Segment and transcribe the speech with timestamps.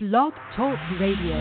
[0.00, 1.34] Blog Talk Radio.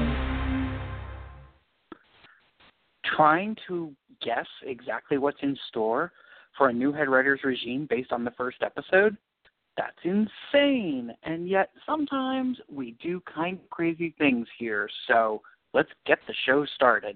[3.15, 6.12] Trying to guess exactly what's in store
[6.57, 9.15] for a new head writer's regime based on the first episode?
[9.78, 11.13] That's insane.
[11.21, 14.89] And yet sometimes we do kind of crazy things here.
[15.08, 15.44] So
[15.76, 17.16] let's get the show started.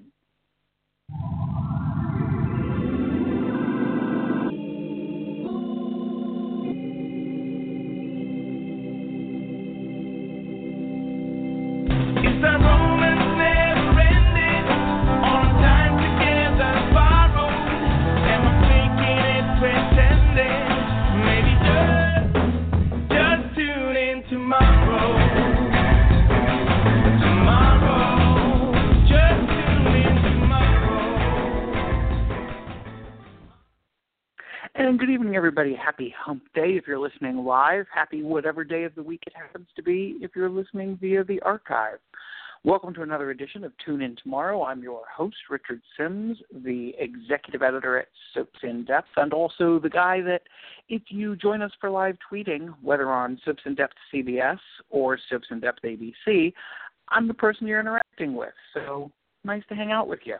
[35.51, 35.75] Everybody.
[35.75, 37.85] Happy Hump Day if you're listening live.
[37.93, 41.41] Happy whatever day of the week it happens to be if you're listening via the
[41.41, 41.97] archive.
[42.63, 44.63] Welcome to another edition of Tune In Tomorrow.
[44.63, 49.89] I'm your host, Richard Simms, the executive editor at Soaps in Depth, and also the
[49.89, 50.43] guy that,
[50.87, 54.59] if you join us for live tweeting, whether on Soaps in Depth CBS
[54.89, 56.53] or Soaps in Depth ABC,
[57.09, 58.53] I'm the person you're interacting with.
[58.73, 59.11] So
[59.43, 60.35] nice to hang out with you.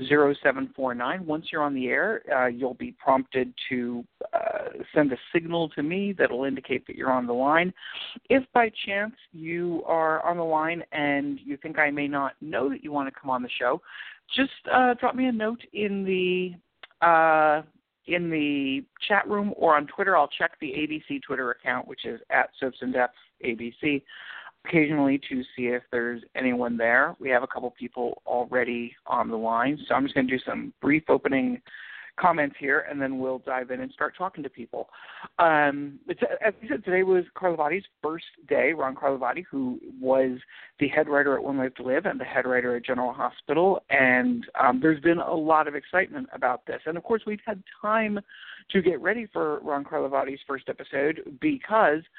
[0.00, 1.26] 0749.
[1.26, 5.82] Once you're on the air, uh, you'll be prompted to uh, send a signal to
[5.82, 7.72] me that'll indicate that you're on the line.
[8.28, 12.68] If by chance you are on the line and you think I may not know
[12.70, 13.80] that you want to come on the show,
[14.34, 17.62] just uh, drop me a note in the uh,
[18.06, 20.16] in the chat room or on Twitter.
[20.16, 24.02] I'll check the ABC Twitter account, which is at Soaps in Depth ABC,
[24.64, 27.14] occasionally to see if there's anyone there.
[27.18, 30.42] We have a couple people already on the line, so I'm just going to do
[30.46, 31.60] some brief opening
[32.18, 34.88] comments here, and then we'll dive in and start talking to people.
[35.40, 38.72] Um, as we said, today was Carlivati's first day.
[38.72, 40.38] Ron Carlivati, who was
[40.78, 43.82] the head writer at One Life to Live and the head writer at General Hospital,
[43.90, 46.80] and um, there's been a lot of excitement about this.
[46.86, 48.20] And of course, we've had time
[48.70, 52.02] to get ready for Ron Carlivati's first episode because–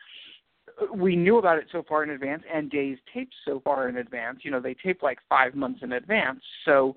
[0.94, 4.40] we knew about it so far in advance and days taped so far in advance
[4.44, 6.41] you know they tape like five months in advance.
[6.66, 6.96] So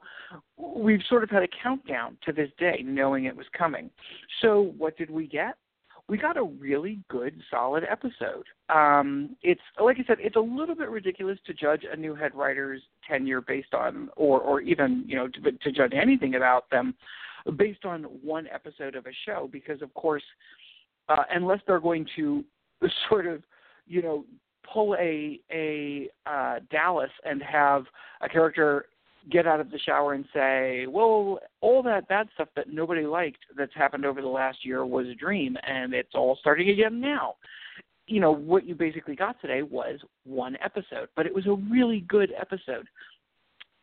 [0.57, 3.91] we've sort of had a countdown to this day knowing it was coming.
[4.43, 5.57] So what did we get?
[6.09, 8.47] We got a really good solid episode.
[8.69, 12.35] Um it's like i said it's a little bit ridiculous to judge a new head
[12.35, 16.95] writer's tenure based on or or even you know to, to judge anything about them
[17.57, 20.23] based on one episode of a show because of course
[21.09, 22.45] uh, unless they're going to
[23.09, 23.43] sort of
[23.89, 24.25] you know,
[24.73, 27.85] pull a a uh, Dallas and have
[28.21, 28.87] a character
[29.31, 33.39] get out of the shower and say, "Well, all that bad stuff that nobody liked
[33.57, 37.37] that's happened over the last year was a dream, and it's all starting again now."
[38.07, 42.01] You know, what you basically got today was one episode, but it was a really
[42.09, 42.87] good episode.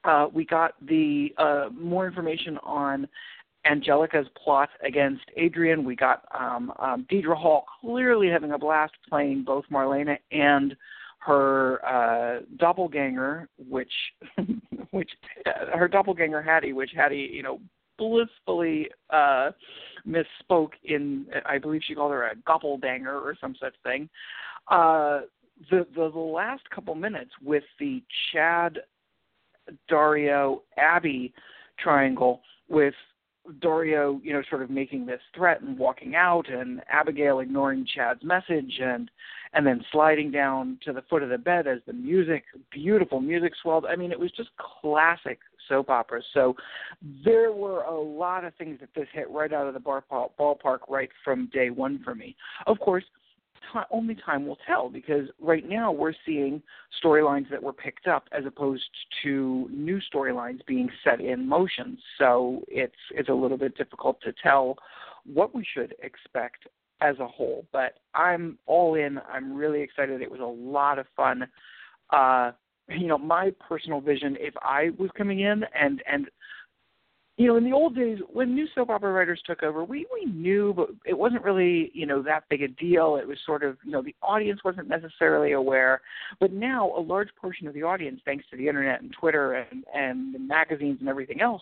[0.04, 3.08] Uh, we got the uh, more information on
[3.66, 5.84] Angelica's plot against Adrienne.
[5.84, 10.76] We got um, um, Deidre Hall clearly having a blast playing both Marlena and
[11.20, 13.92] her uh, doppelganger, which
[14.92, 15.10] which
[15.46, 17.60] uh, her doppelganger Hattie, which Hattie you know
[17.98, 19.52] blissfully uh,
[20.08, 24.10] misspoke in I believe she called her a doppelganger or some such thing.
[24.70, 25.22] Uh,
[25.72, 28.80] the, the the last couple minutes with the Chad
[29.90, 31.34] Dario Abby
[31.80, 32.94] triangle with
[33.62, 38.24] Dario, you know, sort of making this threat and walking out, and Abigail ignoring Chad's
[38.24, 39.10] message, and
[39.54, 43.54] and then sliding down to the foot of the bed as the music, beautiful music
[43.62, 43.86] swelled.
[43.86, 44.50] I mean, it was just
[44.82, 45.40] classic
[45.70, 46.22] soap opera.
[46.34, 46.56] So
[47.24, 50.80] there were a lot of things that this hit right out of the bar, ballpark
[50.90, 52.36] right from day one for me.
[52.68, 53.06] Of course,
[53.92, 56.62] only time will tell because right now we're seeing
[57.04, 58.84] storylines that were picked up as opposed
[59.24, 61.98] to new storylines being set in motion.
[62.18, 64.78] So it's it's a little bit difficult to tell
[65.26, 66.68] what we should expect
[67.02, 67.66] as a whole.
[67.72, 69.20] But I'm all in.
[69.32, 70.22] I'm really excited.
[70.22, 71.48] It was a lot of fun.
[72.12, 72.52] Uh,
[72.90, 76.28] you know, my personal vision, if I was coming in and and
[77.38, 80.32] you know, in the old days when new soap opera writers took over, we we
[80.32, 83.18] knew, but it wasn't really you know that big a deal.
[83.18, 86.02] It was sort of you know the audience wasn't necessarily aware,
[86.40, 89.84] but now a large portion of the audience, thanks to the internet and Twitter and
[89.94, 91.62] and the magazines and everything else,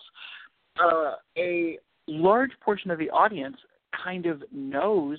[0.80, 3.56] uh, a large portion of the audience
[4.04, 5.18] kind of knows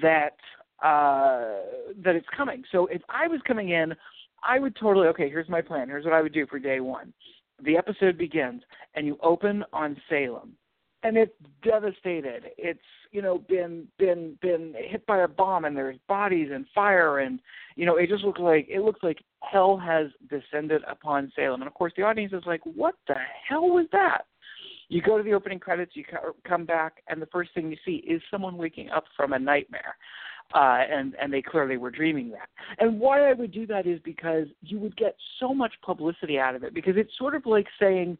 [0.00, 0.36] that
[0.82, 1.60] uh,
[2.02, 2.64] that it's coming.
[2.72, 3.94] So if I was coming in,
[4.42, 5.28] I would totally okay.
[5.28, 5.88] Here's my plan.
[5.88, 7.12] Here's what I would do for day one
[7.62, 8.62] the episode begins
[8.94, 10.56] and you open on Salem
[11.04, 12.44] and it's devastated.
[12.56, 12.80] It's
[13.12, 17.38] you know been been been hit by a bomb and there's bodies and fire and
[17.76, 21.60] you know it just looks like it looks like hell has descended upon Salem.
[21.60, 23.14] And of course the audience is like, what the
[23.48, 24.22] hell was that?
[24.88, 26.04] You go to the opening credits, you
[26.46, 29.96] come back, and the first thing you see is someone waking up from a nightmare
[30.54, 32.48] uh, and and they clearly were dreaming that.
[32.78, 36.54] And why I would do that is because you would get so much publicity out
[36.54, 38.18] of it because it's sort of like saying,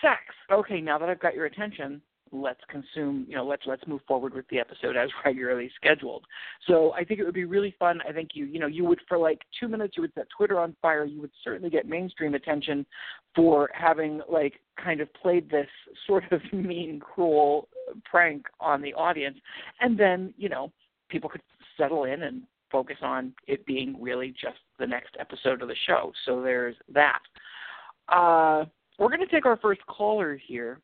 [0.00, 0.20] sex.
[0.50, 2.00] Okay, now that I've got your attention,
[2.32, 3.26] let's consume.
[3.28, 6.24] You know, let's let's move forward with the episode as regularly scheduled.
[6.66, 8.00] So I think it would be really fun.
[8.08, 10.58] I think you you know you would for like two minutes you would set Twitter
[10.58, 11.04] on fire.
[11.04, 12.86] You would certainly get mainstream attention
[13.34, 15.68] for having like kind of played this
[16.06, 17.68] sort of mean, cruel
[18.04, 19.38] prank on the audience,
[19.80, 20.72] and then you know
[21.08, 21.42] people could
[21.76, 26.12] settle in and focus on it being really just the next episode of the show.
[26.24, 27.20] So there's that.
[28.08, 28.64] Uh,
[28.98, 30.80] we're going to take our first caller here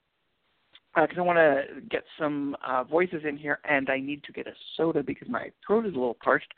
[0.94, 4.32] because uh, I want to get some uh, voices in here, and I need to
[4.32, 6.52] get a soda because my throat is a little parched.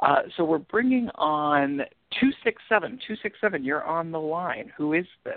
[0.00, 1.78] Uh, so we're bringing on
[2.20, 2.90] 267.
[3.06, 4.72] 267, you're on the line.
[4.76, 5.34] Who is this?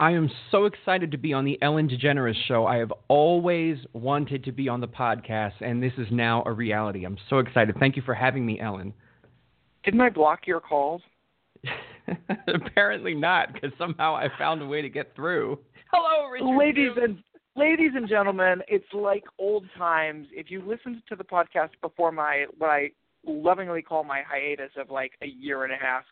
[0.00, 2.66] I am so excited to be on the Ellen DeGeneres show.
[2.66, 7.04] I have always wanted to be on the podcast, and this is now a reality.
[7.04, 7.76] I'm so excited.
[7.78, 8.92] Thank you for having me, Ellen.
[9.84, 11.02] Didn't I block your calls?
[12.48, 15.58] Apparently not, because somehow I found a way to get through.
[15.92, 16.58] Hello, Richard.
[16.58, 17.22] Ladies and
[17.54, 20.26] ladies and gentlemen, it's like old times.
[20.32, 22.90] If you listened to the podcast before my what I
[23.24, 26.04] lovingly call my hiatus of like a year and a half,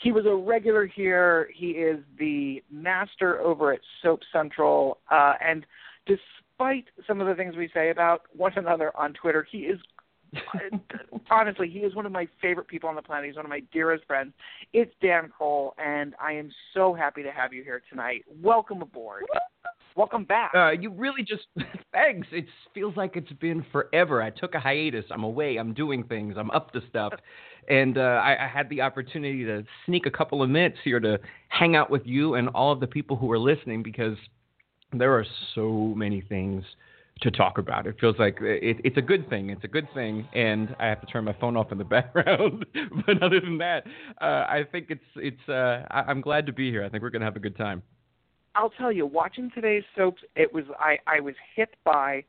[0.00, 1.50] he was a regular here.
[1.54, 5.66] He is the master over at Soap Central, uh, and
[6.06, 9.78] despite some of the things we say about one another on Twitter, he is
[11.30, 13.26] honestly, he is one of my favorite people on the planet.
[13.26, 14.32] He's one of my dearest friends.
[14.72, 18.24] It's Dan Kroll, and I am so happy to have you here tonight.
[18.42, 19.24] Welcome aboard.
[19.96, 20.52] Welcome back.
[20.54, 21.46] Uh, you really just
[21.92, 22.28] thanks.
[22.30, 24.22] It feels like it's been forever.
[24.22, 25.04] I took a hiatus.
[25.10, 25.56] I'm away.
[25.56, 26.36] I'm doing things.
[26.38, 27.12] I'm up to stuff,
[27.68, 31.18] and uh, I, I had the opportunity to sneak a couple of minutes here to
[31.48, 34.16] hang out with you and all of the people who are listening because
[34.92, 35.24] there are
[35.54, 36.64] so many things
[37.22, 37.86] to talk about.
[37.86, 39.50] It feels like it, it's a good thing.
[39.50, 42.64] It's a good thing, and I have to turn my phone off in the background.
[43.06, 43.84] but other than that,
[44.20, 45.48] uh, I think it's it's.
[45.48, 46.84] Uh, I, I'm glad to be here.
[46.84, 47.82] I think we're gonna have a good time.
[48.54, 52.24] I'll tell you, watching today's soaps, it was I I was hit by.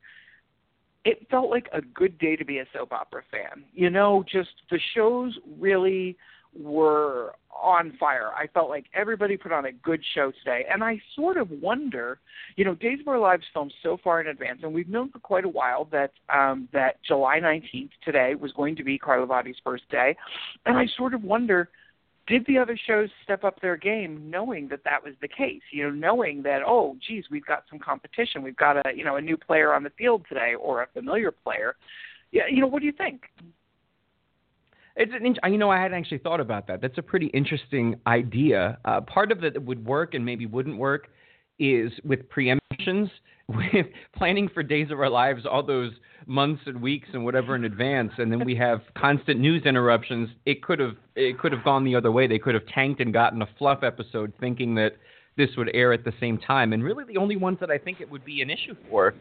[1.04, 3.64] It felt like a good day to be a soap opera fan.
[3.72, 6.16] You know, just the shows really
[6.54, 8.30] were on fire.
[8.36, 10.64] I felt like everybody put on a good show today.
[10.70, 12.18] And I sort of wonder,
[12.56, 15.18] you know, Days of Our Lives filmed so far in advance, and we've known for
[15.18, 19.56] quite a while that um, that July 19th today was going to be Carla Carlivati's
[19.64, 20.16] first day.
[20.66, 21.68] And I sort of wonder,
[22.26, 25.82] did the other shows step up their game knowing that that was the case you
[25.82, 29.20] know knowing that oh geez we've got some competition we've got a you know a
[29.20, 31.74] new player on the field today or a familiar player
[32.30, 33.22] yeah you know what do you think
[34.96, 36.80] it's an, you know, I hadn't actually thought about that.
[36.80, 38.78] That's a pretty interesting idea.
[38.84, 41.08] Uh, part of it that would work and maybe wouldn't work
[41.58, 42.28] is with
[42.86, 43.10] preemptions,
[43.48, 43.86] with
[44.16, 45.92] planning for Days of Our Lives all those
[46.26, 50.28] months and weeks and whatever in advance, and then we have constant news interruptions.
[50.46, 52.26] It could have it could have gone the other way.
[52.26, 54.92] They could have tanked and gotten a fluff episode, thinking that
[55.36, 56.72] this would air at the same time.
[56.72, 59.14] And really, the only ones that I think it would be an issue for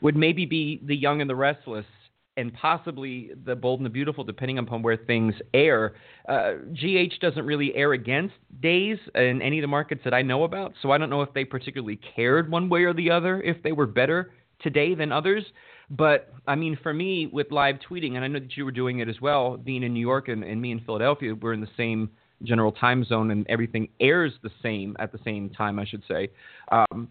[0.00, 1.86] would maybe be The Young and the Restless
[2.36, 5.94] and possibly The Bold and the Beautiful, depending upon where things air.
[6.28, 10.44] Uh, GH doesn't really air against Days in any of the markets that I know
[10.44, 13.62] about, so I don't know if they particularly cared one way or the other if
[13.62, 15.44] they were better today than others.
[15.90, 19.00] But I mean, for me, with live tweeting, and I know that you were doing
[19.00, 21.68] it as well, being in New York and, and me in Philadelphia, we're in the
[21.76, 22.10] same
[22.42, 26.28] general time zone and everything airs the same at the same time, I should say.
[26.70, 27.08] Um,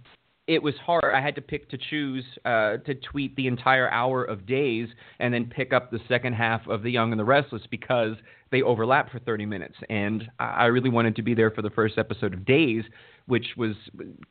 [0.47, 1.13] it was hard.
[1.15, 4.87] I had to pick to choose uh, to tweet the entire hour of days
[5.19, 8.15] and then pick up the second half of The Young and the Restless because
[8.51, 9.75] they overlap for 30 minutes.
[9.89, 12.83] And I really wanted to be there for the first episode of Days,
[13.25, 13.75] which was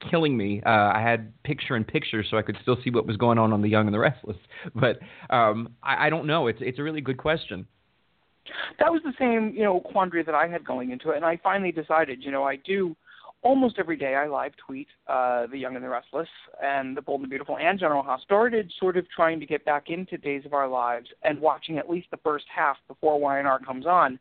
[0.08, 0.62] killing me.
[0.64, 3.52] Uh, I had picture in picture so I could still see what was going on
[3.52, 4.36] on The Young and the Restless.
[4.74, 6.46] But um, I, I don't know.
[6.46, 7.66] It's it's a really good question
[8.78, 11.38] that was the same you know quandary that I had going into it, and I
[11.42, 12.94] finally decided you know I do
[13.44, 16.28] almost every day I live tweet uh, The Young and the Restless
[16.62, 18.22] and The Bold and the Beautiful and General House.
[18.24, 21.88] Started sort of trying to get back into Days of Our Lives and watching at
[21.88, 24.18] least the first half before Y&R comes on.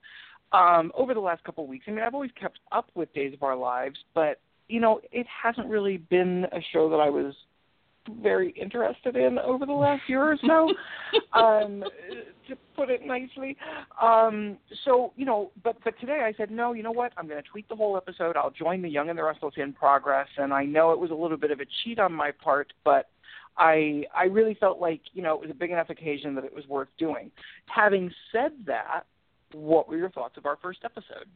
[0.52, 3.34] Um, over the last couple of weeks, I mean, I've always kept up with Days
[3.34, 7.34] of Our Lives, but you know, it hasn't really been a show that I was
[8.22, 10.70] very interested in over the last year or so,
[11.40, 11.84] um,
[12.48, 13.58] to put it nicely.
[14.02, 16.74] Um, so you know, but but today I said no.
[16.74, 17.14] You know what?
[17.18, 18.36] I'm going to tweet the whole episode.
[18.38, 21.16] I'll join the Young and the Restless in progress, and I know it was a
[21.16, 23.10] little bit of a cheat on my part, but.
[23.56, 26.56] I I really felt like you know it was a big enough occasion that it
[26.56, 27.30] was worth doing.
[27.68, 29.06] Having said that,
[29.52, 31.28] what were your thoughts of our first episode?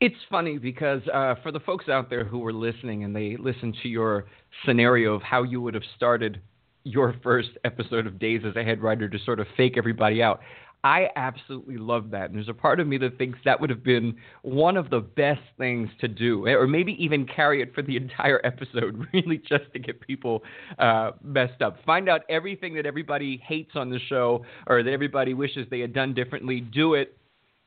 [0.00, 3.76] It's funny because uh, for the folks out there who were listening and they listened
[3.82, 4.24] to your
[4.64, 6.40] scenario of how you would have started
[6.84, 10.40] your first episode of Days as a head writer to sort of fake everybody out,
[10.82, 12.30] I absolutely love that.
[12.30, 15.00] And there's a part of me that thinks that would have been one of the
[15.00, 19.70] best things to do, or maybe even carry it for the entire episode, really just
[19.74, 20.42] to get people
[20.78, 21.76] uh, messed up.
[21.84, 25.92] Find out everything that everybody hates on the show or that everybody wishes they had
[25.92, 26.62] done differently.
[26.62, 27.18] Do it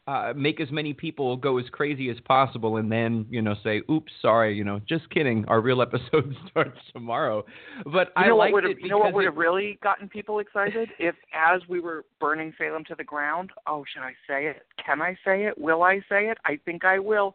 [0.06, 3.82] uh, make as many people go as crazy as possible, and then you know say,
[3.90, 5.46] "Oops, sorry," you know, just kidding.
[5.48, 7.46] Our real episode starts tomorrow.
[7.86, 8.78] But you know I like it.
[8.82, 12.84] You know what would have really gotten people excited if, as we were burning Salem
[12.86, 14.64] to the ground, oh, should I say it?
[14.86, 15.58] Can I say it?
[15.58, 16.38] Will I say it?
[16.46, 17.34] I think I will.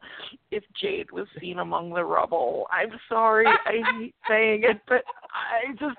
[0.51, 3.47] If Jade was seen among the rubble, I'm sorry.
[3.47, 5.97] I hate saying it, but I just,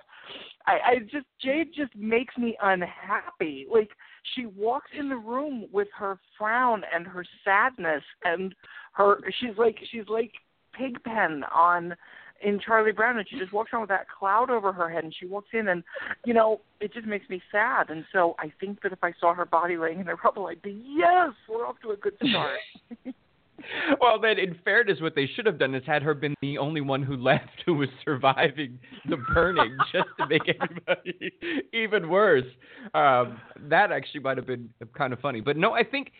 [0.68, 3.66] I, I just Jade just makes me unhappy.
[3.72, 3.90] Like
[4.36, 8.56] she walks in the room with her frown and her sadness and
[8.94, 10.32] her she's like she's like
[10.74, 11.96] pigpen on
[12.42, 15.14] in Charlie Brown and she just walks around with that cloud over her head and
[15.18, 15.84] she walks in and
[16.26, 19.34] you know it just makes me sad and so I think that if I saw
[19.34, 22.60] her body laying in the rubble I'd be yes we're off to a good start
[24.02, 26.82] well, then, in fairness, what they should have done is had her been the only
[26.82, 31.34] one who left who was surviving the burning, just to make everybody
[31.74, 32.46] even worse.
[32.94, 33.40] Um,
[33.70, 35.42] that actually might have been kind of funny.
[35.42, 36.12] But no, I think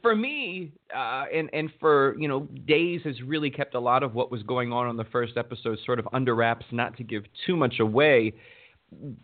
[0.00, 4.14] for me, uh, and and for you know, Days has really kept a lot of
[4.14, 7.24] what was going on on the first episode sort of under wraps, not to give
[7.46, 8.32] too much away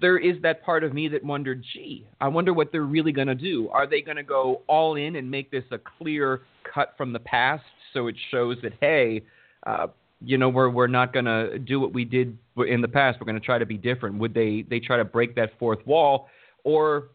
[0.01, 3.29] there is that part of me that wondered, gee, I wonder what they're really going
[3.29, 3.69] to do.
[3.69, 7.19] Are they going to go all in and make this a clear cut from the
[7.19, 9.23] past so it shows that, hey,
[9.67, 9.89] uh,
[10.21, 13.19] you know, we're we're not going to do what we did in the past.
[13.21, 14.19] We're going to try to be different.
[14.19, 16.29] Would they they try to break that fourth wall,
[16.65, 17.09] or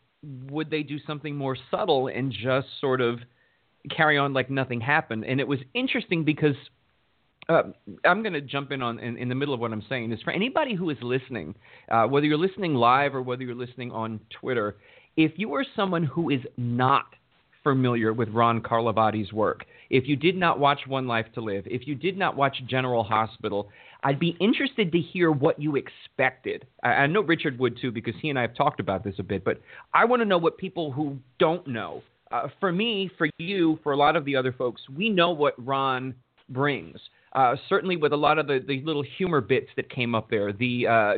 [0.50, 3.20] would they do something more subtle and just sort of
[3.96, 5.26] carry on like nothing happened?
[5.26, 6.56] And it was interesting because
[7.50, 7.64] uh,
[8.06, 10.14] I'm going to jump in on in, in, the middle of what I'm saying.
[10.14, 11.56] Is for anybody who is listening,
[11.92, 14.78] uh, whether you're listening live or whether you're listening on Twitter,
[15.18, 17.08] if you are someone who is not
[17.64, 21.88] familiar with Ron Carlivati's work, if you did not watch One Life to Live, if
[21.88, 23.70] you did not watch General Hospital,
[24.04, 26.68] I'd be interested to hear what you expected.
[26.84, 29.24] I, I know Richard would too because he and I have talked about this a
[29.24, 29.62] bit, but
[29.94, 32.04] I want to know what people who don't know.
[32.32, 35.54] Uh, for me, for you, for a lot of the other folks, we know what
[35.64, 36.16] Ron
[36.50, 37.00] brings.
[37.34, 40.54] Uh, certainly with a lot of the, the little humor bits that came up there,
[40.54, 41.18] the uh,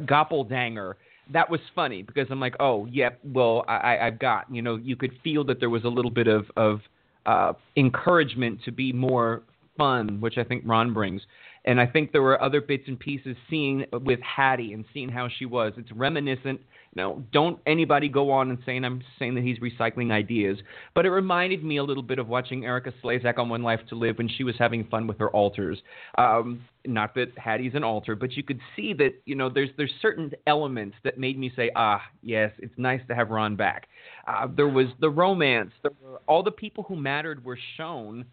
[1.31, 4.95] that was funny because I'm like, oh, yep, well, I, I've got, you know, you
[4.95, 6.81] could feel that there was a little bit of, of
[7.25, 9.41] uh, encouragement to be more
[9.77, 11.21] fun, which I think Ron brings.
[11.65, 15.27] And I think there were other bits and pieces seeing with Hattie and seeing how
[15.27, 15.73] she was.
[15.77, 16.61] It's reminiscent
[16.95, 20.57] now, don't anybody go on and saying I'm saying that he's recycling ideas,
[20.93, 23.95] but it reminded me a little bit of watching Erika Slezak on One Life to
[23.95, 25.77] Live when she was having fun with her alters.
[26.17, 29.91] Um, not that Hattie's an alter, but you could see that you know there's there's
[30.01, 33.87] certain elements that made me say, ah, yes, it's nice to have Ron back.
[34.25, 38.25] Uh, there was the romance, there were, all the people who mattered were shown.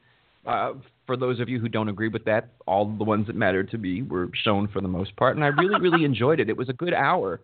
[0.47, 0.73] Uh,
[1.07, 3.79] for those of you who don't agree with that, all the ones that mattered to
[3.79, 6.49] me were shown for the most part, and I really, really enjoyed it.
[6.49, 7.41] It was a good hour.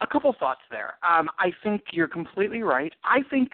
[0.00, 0.94] a couple thoughts there.
[1.08, 2.92] Um, I think you're completely right.
[3.04, 3.50] I think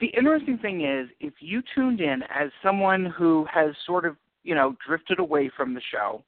[0.00, 4.54] the interesting thing is if you tuned in as someone who has sort of, you
[4.54, 6.22] know, drifted away from the show,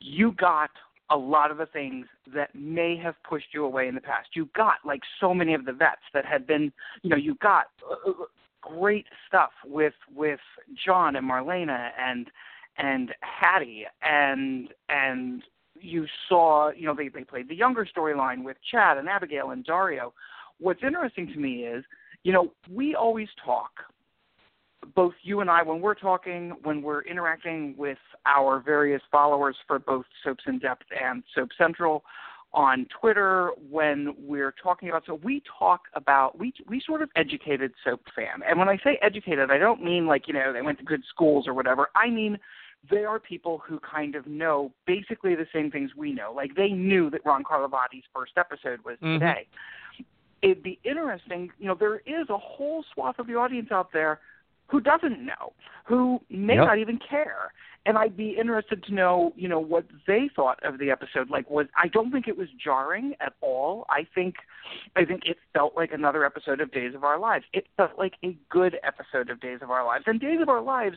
[0.00, 0.70] you got
[1.10, 4.28] a lot of the things that may have pushed you away in the past.
[4.34, 6.72] You got like so many of the vets that had been,
[7.02, 8.24] you know, you got uh, uh
[8.60, 10.40] great stuff with with
[10.84, 12.28] John and Marlena and
[12.76, 15.42] and Hattie and and
[15.80, 19.64] you saw, you know, they they played the younger storyline with Chad and Abigail and
[19.64, 20.12] Dario.
[20.58, 21.84] What's interesting to me is,
[22.24, 23.70] you know, we always talk
[24.94, 29.78] both you and I, when we're talking, when we're interacting with our various followers for
[29.78, 32.04] both Soaps in Depth and Soap Central,
[32.54, 37.72] on Twitter, when we're talking about so we talk about we we sort of educated
[37.84, 40.78] soap fan, and when I say educated, I don't mean like you know they went
[40.78, 41.88] to good schools or whatever.
[41.94, 42.38] I mean
[42.90, 46.32] they are people who kind of know basically the same things we know.
[46.34, 49.14] Like they knew that Ron Carlivati's first episode was mm-hmm.
[49.14, 49.46] today.
[50.40, 54.20] It'd be interesting, you know, there is a whole swath of the audience out there
[54.68, 55.52] who doesn't know,
[55.84, 56.66] who may yep.
[56.66, 57.52] not even care.
[57.86, 61.30] And I'd be interested to know, you know, what they thought of the episode.
[61.30, 63.86] Like, was I don't think it was jarring at all.
[63.88, 64.36] I think,
[64.94, 67.46] I think it felt like another episode of Days of Our Lives.
[67.54, 70.04] It felt like a good episode of Days of Our Lives.
[70.06, 70.96] And Days of Our Lives,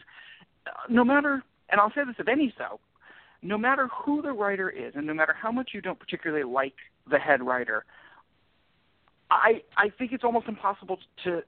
[0.68, 2.82] uh, no matter, and I'll say this of any soap,
[3.42, 6.76] no matter who the writer is, and no matter how much you don't particularly like
[7.10, 7.86] the head writer,
[9.32, 11.42] I I think it's almost impossible to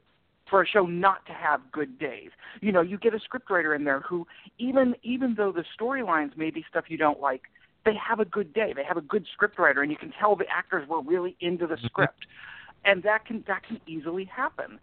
[0.49, 2.29] for a show not to have good days.
[2.61, 4.27] You know, you get a scriptwriter in there who
[4.59, 7.43] even even though the storylines may be stuff you don't like,
[7.85, 8.73] they have a good day.
[8.75, 11.77] They have a good scriptwriter and you can tell the actors were really into the
[11.85, 12.25] script.
[12.85, 14.79] and that can that can easily happen.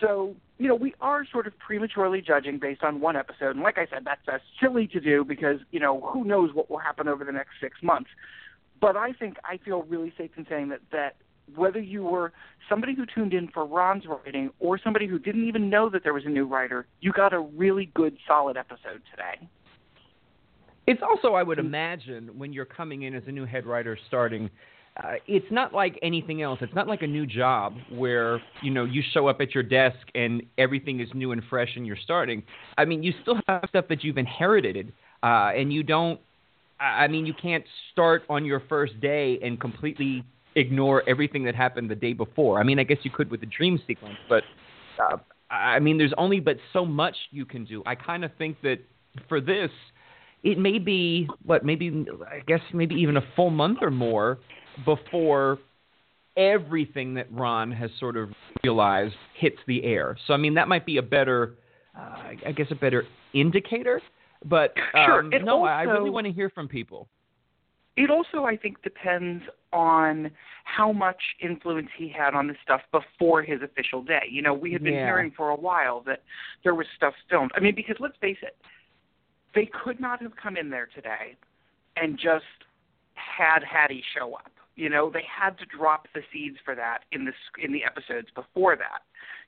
[0.00, 3.56] So, you know, we are sort of prematurely judging based on one episode.
[3.56, 6.70] And like I said, that's uh, silly to do because, you know, who knows what
[6.70, 8.10] will happen over the next six months.
[8.80, 11.16] But I think I feel really safe in saying that that
[11.54, 12.32] whether you were
[12.68, 16.14] somebody who tuned in for Ron's writing or somebody who didn't even know that there
[16.14, 19.48] was a new writer, you got a really good, solid episode today.
[20.86, 24.50] It's also, I would imagine, when you're coming in as a new head writer starting,
[24.96, 26.58] uh, it's not like anything else.
[26.60, 29.96] It's not like a new job where you know you show up at your desk
[30.14, 32.42] and everything is new and fresh and you're starting.
[32.76, 36.20] I mean, you still have stuff that you've inherited, uh, and you don't.
[36.78, 40.24] I mean, you can't start on your first day and completely
[40.56, 42.60] ignore everything that happened the day before.
[42.60, 44.42] I mean, I guess you could with the dream sequence, but
[44.98, 45.16] uh,
[45.50, 47.82] I mean, there's only but so much you can do.
[47.86, 48.78] I kind of think that
[49.28, 49.70] for this,
[50.42, 54.38] it may be what maybe I guess maybe even a full month or more
[54.84, 55.58] before
[56.36, 58.30] everything that Ron has sort of
[58.62, 60.16] realized hits the air.
[60.26, 61.54] So I mean, that might be a better,
[61.96, 64.00] uh, I guess, a better indicator.
[64.44, 65.40] But um, sure.
[65.40, 67.08] no, also, I really want to hear from people.
[67.96, 70.30] It also, I think, depends on
[70.64, 74.26] how much influence he had on the stuff before his official day.
[74.30, 75.04] You know, we had been yeah.
[75.04, 76.22] hearing for a while that
[76.64, 77.50] there was stuff filmed.
[77.54, 78.56] I mean, because let's face it,
[79.54, 81.36] they could not have come in there today
[81.96, 82.44] and just
[83.14, 84.52] had Hattie show up.
[84.74, 87.32] You know, they had to drop the seeds for that in the
[87.62, 89.02] in the episodes before that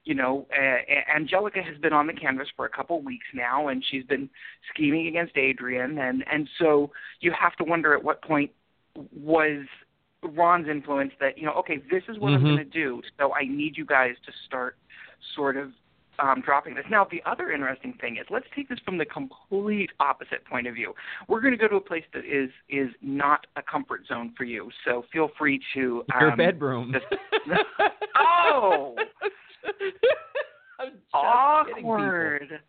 [0.04, 3.68] you know, uh, Angelica has been on the canvas for a couple of weeks now,
[3.68, 4.28] and she's been
[4.72, 8.50] scheming against Adrienne, and and so you have to wonder at what point
[9.16, 9.64] was
[10.22, 12.46] Ron's influence that you know, okay, this is what mm-hmm.
[12.46, 14.76] I'm going to do, so I need you guys to start
[15.34, 15.70] sort of
[16.18, 16.84] um, dropping this.
[16.90, 20.74] Now, the other interesting thing is, let's take this from the complete opposite point of
[20.74, 20.94] view.
[21.28, 24.44] We're going to go to a place that is is not a comfort zone for
[24.44, 26.92] you, so feel free to um, your bedroom.
[26.92, 27.06] Just,
[28.18, 28.94] oh,
[31.14, 32.60] Awkward.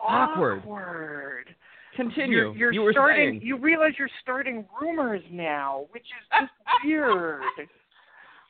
[0.00, 0.58] Awkward.
[0.60, 1.54] Awkward.
[1.96, 2.36] Continue.
[2.36, 3.30] You're, you're you were starting.
[3.34, 3.40] saying.
[3.42, 6.52] You realize you're starting rumors now, which is just
[6.84, 7.42] weird.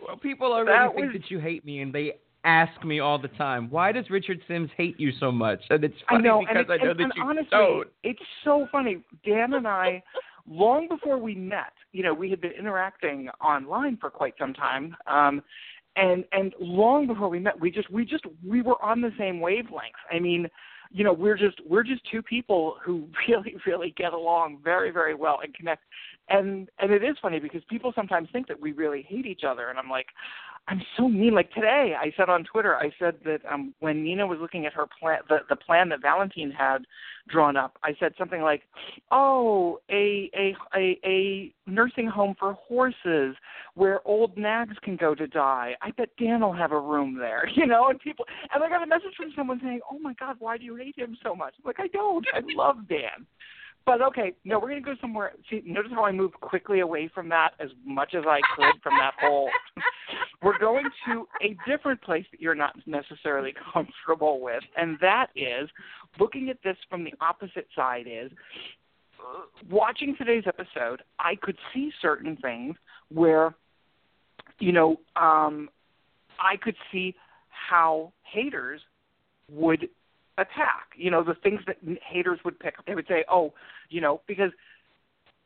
[0.06, 2.14] Well, people already That think was- that you hate me, and they
[2.48, 5.94] ask me all the time, "Why does Richard Simms hate you so much?" And it's
[6.08, 7.88] I funny know, because and, I know and, that and you honestly, don't.
[8.02, 9.04] it's so funny.
[9.24, 10.02] Dan and I,
[10.48, 14.96] long before we met, you know, we had been interacting online for quite some time,
[15.06, 15.42] um,
[15.96, 19.40] and and long before we met, we just we just we were on the same
[19.40, 20.00] wavelength.
[20.10, 20.48] I mean,
[20.90, 25.14] you know, we're just we're just two people who really really get along very very
[25.14, 25.82] well and connect.
[26.30, 29.68] And and it is funny because people sometimes think that we really hate each other,
[29.68, 30.06] and I'm like,
[30.68, 31.34] I'm so mean.
[31.34, 34.74] Like today, I said on Twitter, I said that um, when Nina was looking at
[34.74, 36.84] her plan, the, the plan that Valentin had
[37.28, 38.62] drawn up, I said something like,
[39.10, 43.34] "Oh, a a a, a nursing home for horses
[43.74, 45.74] where old nags can go to die.
[45.80, 48.84] I bet Dan will have a room there." You know, and people, and I got
[48.84, 51.54] a message from someone saying, "Oh my God, why do you hate him so much?"
[51.58, 52.24] I'm like, I don't.
[52.32, 53.26] I love Dan.
[53.88, 55.32] But okay, no, we're to go somewhere.
[55.48, 58.92] See, notice how I moved quickly away from that as much as I could from
[58.98, 59.48] that whole.
[60.42, 65.70] we're going to a different place that you're not necessarily comfortable with, and that is
[66.20, 68.04] looking at this from the opposite side.
[68.06, 68.30] Is
[69.70, 72.76] watching today's episode, I could see certain things
[73.10, 73.54] where,
[74.58, 75.70] you know, um,
[76.38, 77.14] I could see
[77.48, 78.82] how haters
[79.50, 79.88] would
[80.38, 80.94] attack.
[80.96, 82.86] You know, the things that haters would pick up.
[82.86, 83.52] They would say, "Oh,
[83.90, 84.52] you know," because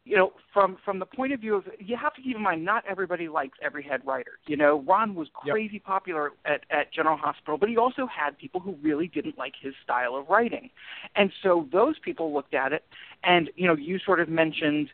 [0.04, 2.64] you know, from from the point of view of you have to keep in mind,
[2.64, 4.32] not everybody likes every head writer.
[4.46, 5.84] You know, Ron was crazy yep.
[5.84, 9.74] popular at at General Hospital, but he also had people who really didn't like his
[9.82, 10.70] style of writing,
[11.14, 12.84] and so those people looked at it,
[13.22, 14.90] and you know, you sort of mentioned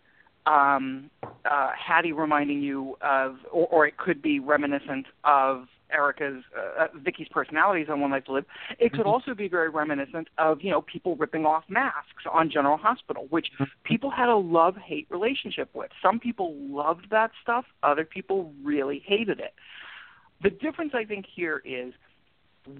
[0.46, 1.10] um,
[1.44, 6.86] uh, Hattie reminding you of, or, or it could be reminiscent of Erika's uh, uh,
[6.94, 8.44] Viki's personalities on One Life to Live.
[8.78, 9.08] It could mm-hmm.
[9.08, 13.48] also be very reminiscent of you know people ripping off masks on General Hospital, which
[13.54, 13.64] mm-hmm.
[13.84, 15.90] people had a love hate relationship with.
[16.02, 19.54] Some people loved that stuff, other people really hated it.
[20.42, 21.94] The difference I think here is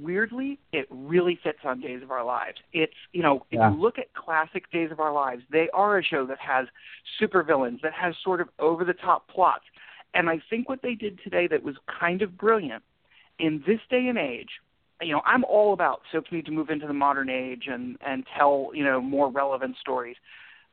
[0.00, 2.58] weirdly it really fits on Days of Our Lives.
[2.72, 6.04] It's you know if you look at classic Days of Our Lives, they are a
[6.04, 6.66] show that has
[7.20, 9.64] supervillains that has sort of over the top plots.
[10.14, 12.82] And I think what they did today that was kind of brilliant
[13.38, 14.48] in this day and age,
[15.00, 18.24] you know, I'm all about soaps need to move into the modern age and and
[18.36, 20.16] tell you know more relevant stories.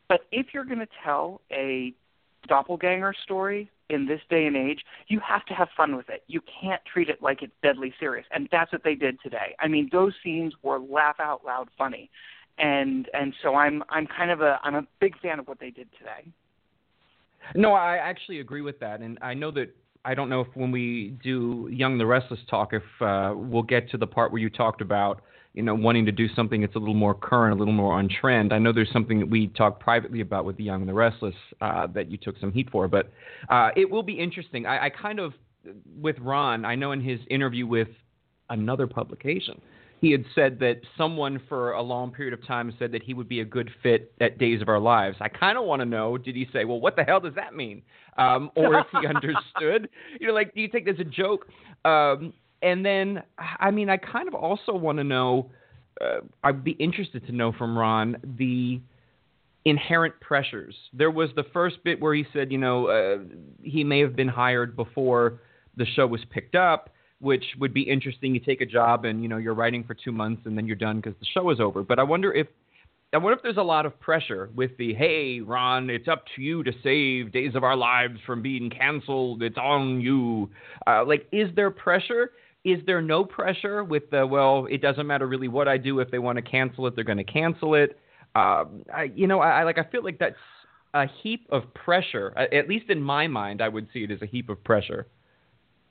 [0.07, 1.93] But if you're going to tell a
[2.47, 6.23] doppelganger story in this day and age, you have to have fun with it.
[6.27, 9.55] You can't treat it like it's deadly serious, and that's what they did today.
[9.59, 12.09] I mean, those scenes were laugh out loud funny,
[12.57, 15.69] and and so I'm I'm kind of a I'm a big fan of what they
[15.69, 16.31] did today.
[17.53, 20.71] No, I actually agree with that, and I know that I don't know if when
[20.71, 24.49] we do Young the Restless talk, if uh, we'll get to the part where you
[24.49, 25.21] talked about,
[25.55, 28.09] you know, wanting to do something that's a little more current, a little more on
[28.09, 28.51] trend.
[28.51, 31.33] I know there's something that we talked privately about with the Young and the Restless
[31.61, 33.09] uh, that you took some heat for, but
[33.49, 34.65] uh, it will be interesting.
[34.65, 35.33] I, I kind of,
[35.99, 37.87] with Ron, I know in his interview with
[38.49, 39.61] another publication,
[40.01, 43.29] he had said that someone for a long period of time said that he would
[43.29, 45.15] be a good fit at Days of Our Lives.
[45.21, 47.55] I kind of want to know, did he say, well, what the hell does that
[47.55, 47.81] mean?
[48.17, 49.87] Um, or if he understood,
[50.19, 51.47] you know, like, do you take this as a joke?
[51.85, 52.33] Um,
[52.65, 55.51] and then, I mean, I kind of also want to know,
[56.01, 58.81] uh, I'd be interested to know from Ron the
[59.63, 60.75] inherent pressures.
[60.93, 63.23] There was the first bit where he said, you know, uh,
[63.61, 65.39] he may have been hired before
[65.77, 68.33] the show was picked up which would be interesting.
[68.33, 70.75] You take a job and you know you're writing for two months and then you're
[70.75, 71.81] done because the show is over.
[71.81, 72.47] But I wonder if
[73.13, 76.41] I wonder if there's a lot of pressure with the hey Ron, it's up to
[76.41, 79.41] you to save Days of Our Lives from being canceled.
[79.41, 80.49] It's on you.
[80.85, 82.31] Uh, like, is there pressure?
[82.65, 84.67] Is there no pressure with the well?
[84.69, 85.99] It doesn't matter really what I do.
[85.99, 87.97] If they want to cancel it, they're going to cancel it.
[88.33, 89.77] Uh, I, you know, I, I like.
[89.77, 90.35] I feel like that's
[90.95, 92.33] a heap of pressure.
[92.37, 95.07] At least in my mind, I would see it as a heap of pressure.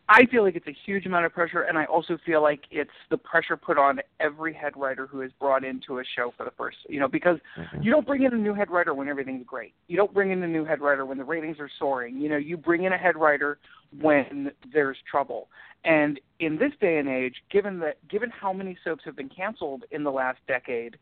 [0.09, 2.91] I feel like it's a huge amount of pressure, and I also feel like it's
[3.09, 6.51] the pressure put on every head writer who is brought into a show for the
[6.51, 7.83] first, you know, because mm-hmm.
[7.83, 9.73] you don't bring in a new head writer when everything's great.
[9.89, 12.19] You don't bring in a new head writer when the ratings are soaring.
[12.19, 13.59] You know, you bring in a head writer
[13.99, 15.49] when there's trouble.
[15.85, 19.85] And in this day and age, given that, given how many soaps have been canceled
[19.91, 20.99] in the last decade,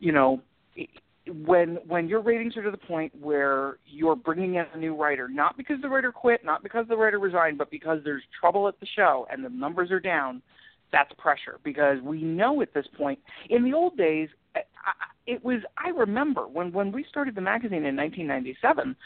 [0.00, 0.40] you know,
[1.30, 5.28] when when your ratings are to the point where you're bringing in a new writer,
[5.28, 8.78] not because the writer quit, not because the writer resigned, but because there's trouble at
[8.80, 10.42] the show and the numbers are down,
[10.92, 11.58] that's pressure.
[11.62, 13.18] Because we know at this point,
[13.50, 14.28] in the old days,
[15.26, 15.60] it was.
[15.76, 18.96] I remember when when we started the magazine in 1997,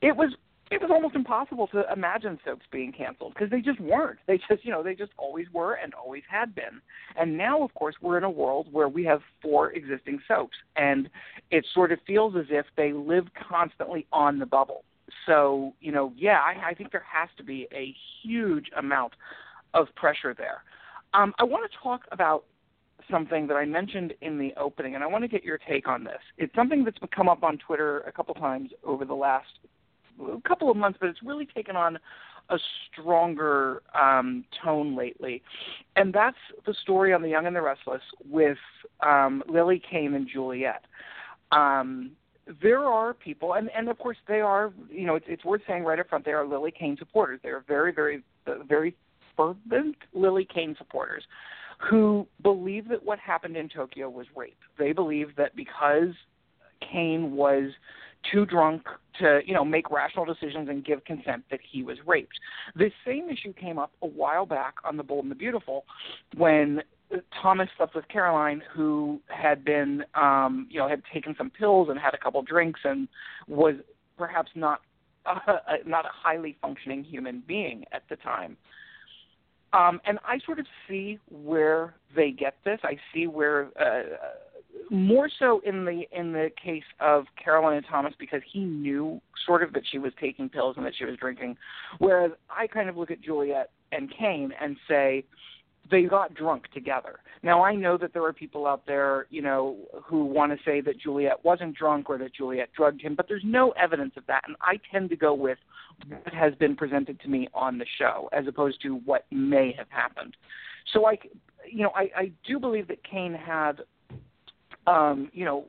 [0.00, 0.34] it was
[0.72, 4.18] it was almost impossible to imagine soaps being canceled because they just weren't.
[4.26, 6.80] They just, you know, they just always were and always had been.
[7.16, 11.10] And now, of course, we're in a world where we have four existing soaps, and
[11.50, 14.84] it sort of feels as if they live constantly on the bubble.
[15.26, 19.12] So, you know, yeah, I, I think there has to be a huge amount
[19.74, 20.62] of pressure there.
[21.12, 22.44] Um, I want to talk about
[23.10, 26.04] something that I mentioned in the opening, and I want to get your take on
[26.04, 26.20] this.
[26.38, 29.50] It's something that's come up on Twitter a couple times over the last
[30.20, 31.98] a couple of months, but it's really taken on
[32.50, 32.58] a
[32.90, 35.42] stronger um, tone lately,
[35.96, 38.58] and that's the story on The Young and the Restless with
[39.00, 40.84] um, Lily Cane and Juliet.
[41.52, 42.12] Um,
[42.60, 45.84] there are people, and, and of course they are, you know, it's, it's worth saying
[45.84, 47.38] right up front, they are Lily Cane supporters.
[47.42, 48.22] They are very, very,
[48.66, 48.96] very
[49.36, 51.24] fervent Lily Cane supporters
[51.90, 54.58] who believe that what happened in Tokyo was rape.
[54.78, 56.14] They believe that because
[56.90, 57.70] Cane was
[58.30, 58.86] too drunk
[59.18, 62.38] to you know make rational decisions and give consent that he was raped.
[62.74, 65.84] This same issue came up a while back on The Bold and the Beautiful
[66.36, 66.82] when
[67.42, 71.98] Thomas slept with Caroline, who had been, um, you know, had taken some pills and
[71.98, 73.08] had a couple drinks and
[73.48, 73.74] was
[74.16, 74.80] perhaps not
[75.26, 75.56] uh,
[75.86, 78.56] not a highly functioning human being at the time.
[79.72, 82.78] Um, and I sort of see where they get this.
[82.82, 84.02] I see where uh,
[84.90, 89.62] more so in the in the case of Caroline and Thomas because he knew sort
[89.62, 91.56] of that she was taking pills and that she was drinking,
[91.98, 95.24] whereas I kind of look at Juliet and Cane and say
[95.90, 97.18] they got drunk together.
[97.42, 100.80] Now I know that there are people out there, you know, who want to say
[100.80, 104.42] that Juliet wasn't drunk or that Juliet drugged him, but there's no evidence of that,
[104.46, 105.58] and I tend to go with
[106.08, 109.88] what has been presented to me on the show as opposed to what may have
[109.90, 110.36] happened.
[110.92, 111.18] So I,
[111.70, 113.80] you know, I, I do believe that Cane had,
[114.86, 115.66] um, you know,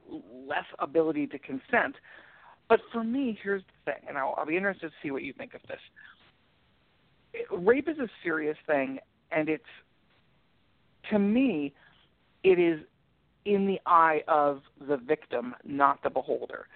[0.47, 1.95] less ability to consent.
[2.69, 5.33] But for me, here's the thing, and I'll, I'll be interested to see what you
[5.33, 5.79] think of this.
[7.51, 8.99] Rape is a serious thing,
[9.31, 9.63] and it's
[11.11, 11.73] to me,
[12.43, 12.79] it is
[13.45, 16.67] in the eye of the victim, not the beholder.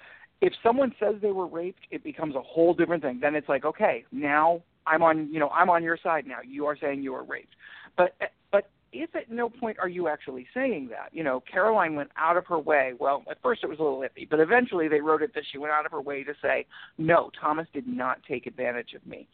[0.42, 3.20] If someone says they were raped, it becomes a whole different thing.
[3.22, 6.40] Then it's like, okay, now I'm on, you know, I'm on your side now.
[6.46, 7.56] You are saying you were raped.
[7.96, 8.16] But
[8.52, 12.38] but if at no point are you actually saying that, you know, Caroline went out
[12.38, 12.94] of her way.
[13.00, 15.58] Well, at first it was a little iffy, but eventually they wrote it that she
[15.58, 16.66] went out of her way to say,
[16.98, 19.28] no, Thomas did not take advantage of me.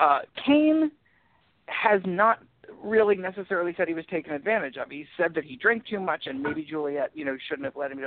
[0.00, 0.90] Uh, Cane
[1.66, 2.40] has not
[2.82, 4.90] really necessarily said he was taken advantage of.
[4.90, 7.92] He said that he drank too much and maybe Juliet, you know, shouldn't have let
[7.92, 8.00] him.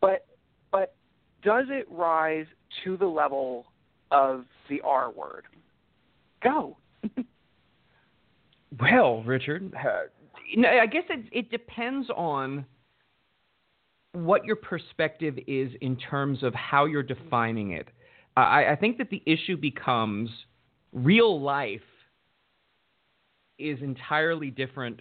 [0.00, 0.26] But
[0.72, 0.94] but
[1.42, 2.46] does it rise
[2.84, 3.66] to the level
[4.10, 5.44] of the R word?
[6.42, 6.76] Go.
[8.80, 12.64] well, Richard, uh, I guess it it depends on
[14.12, 17.88] what your perspective is in terms of how you're defining it.
[18.36, 20.30] I, I think that the issue becomes
[20.92, 21.80] real life
[23.58, 25.00] is entirely different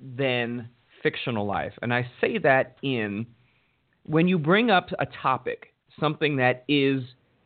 [0.00, 0.68] than
[1.02, 1.72] fictional life.
[1.82, 3.26] And I say that in
[4.04, 7.02] when you bring up a topic, something that is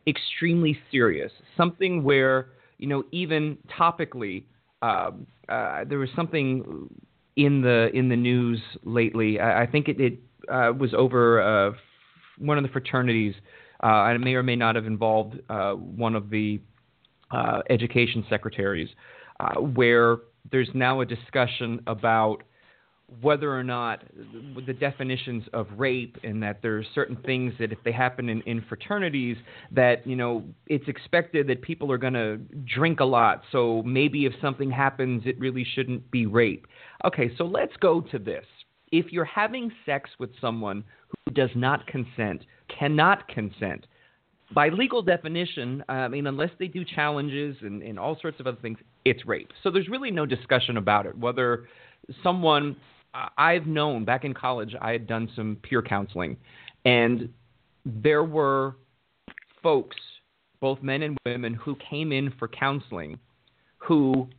[0.07, 4.43] extremely serious, something where, you know, even topically,
[4.81, 5.11] uh,
[5.49, 6.89] uh, there was something
[7.35, 9.39] in the in the news lately.
[9.39, 11.73] I, I think it, it uh, was over uh,
[12.37, 13.35] one of the fraternities,
[13.83, 16.59] uh, and it may or may not have involved uh, one of the
[17.69, 18.89] education secretaries
[19.73, 20.17] where
[20.51, 22.43] there's now a discussion about
[23.19, 24.03] whether or not
[24.65, 28.41] the definitions of rape and that there are certain things that if they happen in,
[28.41, 29.35] in fraternities
[29.71, 32.37] that you know it's expected that people are going to
[32.73, 36.67] drink a lot so maybe if something happens it really shouldn't be rape
[37.03, 38.45] okay so let's go to this
[38.91, 40.83] if you're having sex with someone
[41.25, 42.45] who does not consent
[42.79, 43.87] cannot consent
[44.53, 48.57] by legal definition, I mean, unless they do challenges and, and all sorts of other
[48.61, 49.49] things, it's rape.
[49.63, 51.17] So there's really no discussion about it.
[51.17, 51.67] Whether
[52.23, 52.75] someone
[53.13, 56.37] I've known back in college, I had done some peer counseling,
[56.85, 57.29] and
[57.85, 58.75] there were
[59.61, 59.97] folks,
[60.59, 63.19] both men and women, who came in for counseling
[63.81, 64.29] who,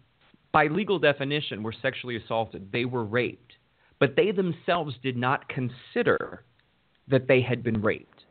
[0.52, 2.70] by legal definition, were sexually assaulted.
[2.72, 3.54] They were raped,
[3.98, 6.44] but they themselves did not consider
[7.08, 8.24] that they had been raped.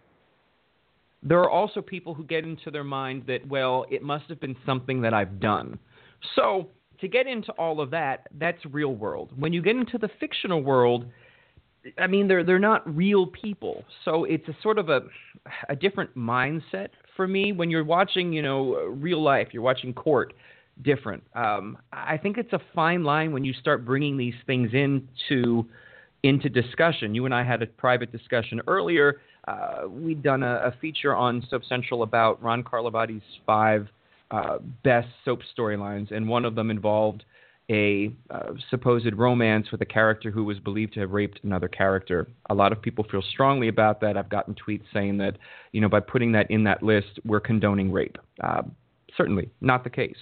[1.21, 4.56] There are also people who get into their mind that, well, it must have been
[4.65, 5.77] something that I've done.
[6.36, 6.69] So,
[7.02, 9.32] to get into all of that, that's real world.
[9.38, 11.06] When you get into the fictional world,
[11.98, 15.02] I mean, they're they're not real people, so it's a sort of a
[15.70, 17.52] a different mindset for me.
[17.52, 20.34] When you're watching, you know, real life, you're watching court,
[20.84, 21.24] different.
[21.34, 25.66] Um, I think it's a fine line when you start bringing these things into
[26.24, 27.16] into discussion.
[27.16, 31.46] You and I had a private discussion earlier uh, we'd done a, a, feature on
[31.50, 33.88] Soap Central about Ron Carlivati's five
[34.32, 37.24] uh, best soap storylines, and one of them involved
[37.70, 42.28] a uh, supposed romance with a character who was believed to have raped another character.
[42.50, 44.17] A lot of people feel strongly about that.
[44.17, 45.38] I've gotten tweets saying that,
[45.72, 48.17] you know, by putting that in that list, we're condoning rape.
[48.44, 48.63] Uh,
[49.15, 50.17] certainly not the case.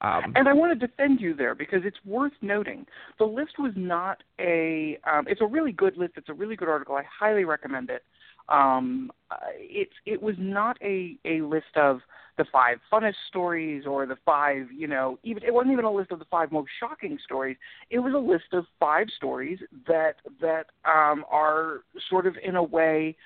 [0.00, 2.86] Um, and I want to defend you there because it's worth noting
[3.18, 4.98] the list was not a.
[5.10, 6.14] Um, it's a really good list.
[6.16, 6.94] It's a really good article.
[6.94, 8.02] I highly recommend it.
[8.48, 12.00] Um, uh, it it was not a a list of
[12.36, 16.10] the five funnest stories or the five you know even it wasn't even a list
[16.10, 17.56] of the five most shocking stories.
[17.90, 21.80] It was a list of five stories that that um, are
[22.10, 23.16] sort of in a way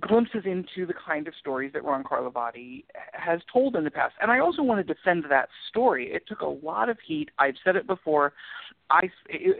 [0.00, 4.14] glimpses into the kind of stories that Ron Carlivati has told in the past.
[4.20, 6.10] And I also want to defend that story.
[6.12, 7.30] It took a lot of heat.
[7.38, 8.32] I've said it before.
[8.90, 9.10] I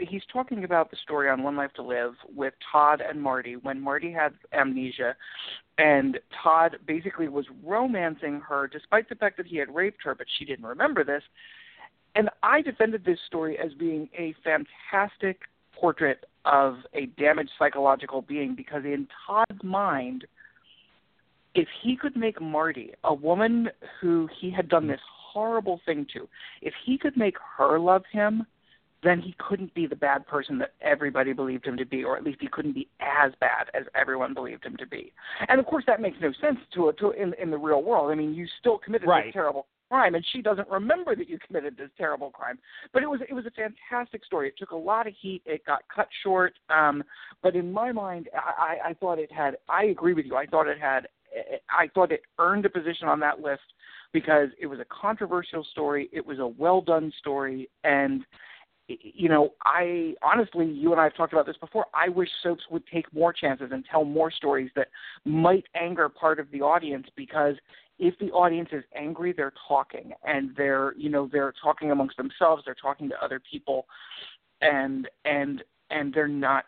[0.00, 3.80] he's talking about the story on One Life to Live with Todd and Marty when
[3.80, 5.14] Marty had amnesia
[5.76, 10.26] and Todd basically was romancing her despite the fact that he had raped her but
[10.38, 11.22] she didn't remember this
[12.14, 15.42] and I defended this story as being a fantastic
[15.78, 20.24] portrait of a damaged psychological being because in Todd's mind,
[21.54, 23.68] if he could make Marty, a woman
[24.00, 25.00] who he had done this
[25.32, 26.28] horrible thing to,
[26.62, 28.46] if he could make her love him,
[29.02, 32.24] then he couldn't be the bad person that everybody believed him to be, or at
[32.24, 35.12] least he couldn't be as bad as everyone believed him to be.
[35.48, 38.10] And of course, that makes no sense to to in in the real world.
[38.10, 39.26] I mean, you still committed right.
[39.26, 42.58] this terrible crime, and she doesn't remember that you committed this terrible crime.
[42.92, 44.48] But it was it was a fantastic story.
[44.48, 45.42] It took a lot of heat.
[45.46, 46.54] It got cut short.
[46.70, 47.02] Um,
[47.42, 49.56] but in my mind, I, I thought it had.
[49.68, 50.36] I agree with you.
[50.36, 51.08] I thought it had.
[51.70, 53.62] I thought it earned a position on that list
[54.12, 56.08] because it was a controversial story.
[56.12, 58.24] It was a well done story, and
[58.88, 61.86] you know, I honestly, you and I have talked about this before.
[61.92, 64.88] I wish soaps would take more chances and tell more stories that
[65.26, 67.54] might anger part of the audience because
[67.98, 72.62] if the audience is angry, they're talking and they're, you know, they're talking amongst themselves,
[72.64, 73.86] they're talking to other people,
[74.60, 76.64] and and and they're not.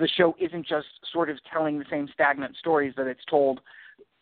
[0.00, 3.60] The show isn't just sort of telling the same stagnant stories that it's told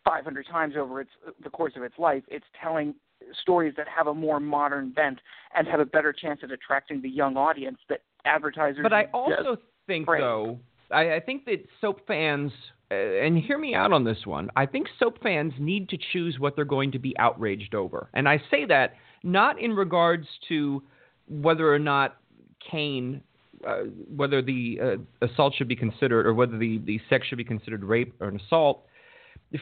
[0.03, 1.11] 500 times over its
[1.43, 2.23] the course of its life.
[2.27, 2.95] It's telling
[3.41, 5.19] stories that have a more modern bent
[5.55, 8.83] and have a better chance at attracting the young audience that advertisers.
[8.83, 10.21] But I also think, praise.
[10.21, 10.59] though,
[10.91, 12.51] I, I think that soap fans,
[12.91, 14.49] and hear me out on this one.
[14.55, 18.27] I think soap fans need to choose what they're going to be outraged over, and
[18.27, 18.93] I say that
[19.23, 20.83] not in regards to
[21.27, 22.17] whether or not
[22.71, 23.21] Cane.
[23.65, 27.43] Uh, whether the uh, assault should be considered, or whether the, the sex should be
[27.43, 28.85] considered rape or an assault.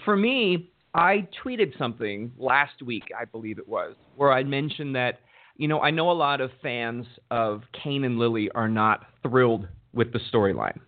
[0.04, 5.20] For me, I tweeted something last week, I believe it was, where I mentioned that,
[5.56, 9.70] you know, I know a lot of fans of Cane and Lily are not thrilled
[9.94, 10.80] with the storyline.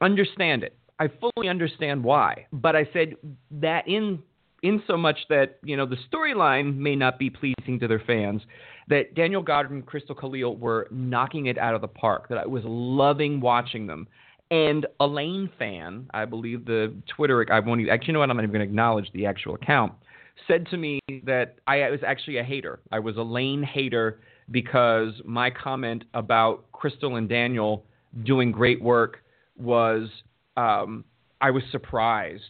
[0.00, 0.74] Understand it.
[0.98, 2.46] I fully understand why.
[2.52, 3.14] But I said
[3.50, 4.22] that in
[4.62, 8.42] in so much that, you know, the storyline may not be pleasing to their fans,
[8.88, 12.46] that Daniel Goddard and Christel Khalil were knocking it out of the park, that I
[12.46, 14.08] was loving watching them.
[14.50, 18.30] And Elaine fan, I believe the Twitter, I won't even, actually, you know what?
[18.30, 19.92] I'm not even going to acknowledge the actual account,
[20.46, 22.80] said to me that I was actually a hater.
[22.90, 27.84] I was a Lane hater because my comment about Crystal and Daniel
[28.24, 29.18] doing great work
[29.58, 30.08] was
[30.58, 31.04] um,
[31.40, 32.42] I was surprised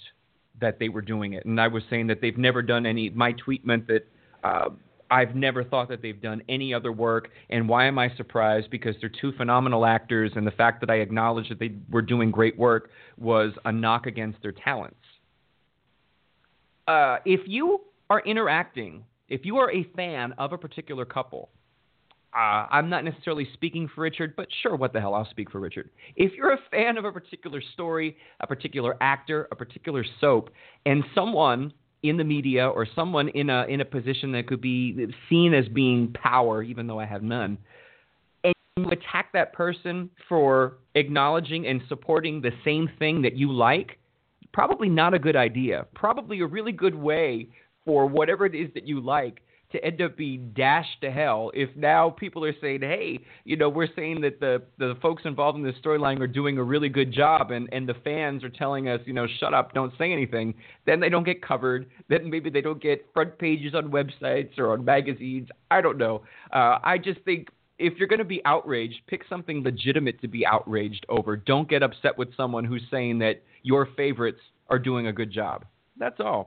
[0.61, 1.45] that they were doing it.
[1.45, 4.09] And I was saying that they've never done any, my tweet meant that.
[4.43, 4.71] Uh,
[5.11, 7.31] I've never thought that they've done any other work.
[7.49, 8.71] And why am I surprised?
[8.71, 12.31] Because they're two phenomenal actors, and the fact that I acknowledged that they were doing
[12.31, 14.97] great work was a knock against their talents.
[16.87, 21.49] Uh, if you are interacting, if you are a fan of a particular couple,
[22.35, 25.61] uh, I'm not necessarily speaking for Richard, but sure, what the hell, I'll speak for
[25.61, 25.89] Richard.
[26.15, 30.51] If you're a fan of a particular story, a particular actor, a particular soap,
[30.85, 35.09] and someone in the media or someone in a in a position that could be
[35.29, 37.57] seen as being power, even though I have none,
[38.45, 43.99] and you attack that person for acknowledging and supporting the same thing that you like,
[44.53, 45.87] probably not a good idea.
[45.95, 47.49] Probably a really good way
[47.87, 49.41] for whatever it is that you like
[49.73, 53.69] to end up being dashed to hell if now people are saying, hey, you know,
[53.69, 57.13] we're saying that the, the folks involved in this storyline are doing a really good
[57.13, 60.55] job and, and the fans are telling us, you know, shut up, don't say anything,
[60.87, 61.87] then they don't get covered.
[62.09, 65.49] Then maybe they don't get front pages on websites or on magazines.
[65.71, 66.23] I don't know.
[66.53, 70.45] Uh, I just think if you're going to be outraged, pick something legitimate to be
[70.45, 71.37] outraged over.
[71.37, 75.65] Don't get upset with someone who's saying that your favorites are doing a good job.
[75.99, 76.47] That's all.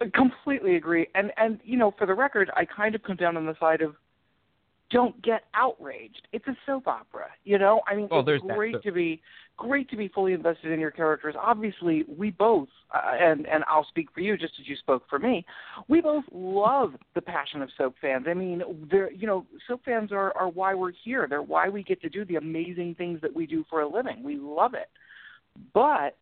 [0.00, 1.06] I completely agree.
[1.14, 3.82] And and you know, for the record, I kind of come down on the side
[3.82, 3.94] of
[4.90, 6.28] don't get outraged.
[6.32, 7.80] It's a soap opera, you know.
[7.88, 9.20] I mean, well, it's great that, to be
[9.56, 11.34] great to be fully invested in your characters.
[11.40, 15.18] Obviously, we both, uh, and and I'll speak for you just as you spoke for
[15.18, 15.44] me.
[15.88, 18.26] We both love the passion of soap fans.
[18.28, 21.26] I mean, they're you know, soap fans are are why we're here.
[21.28, 24.22] They're why we get to do the amazing things that we do for a living.
[24.22, 24.88] We love it,
[25.74, 26.16] but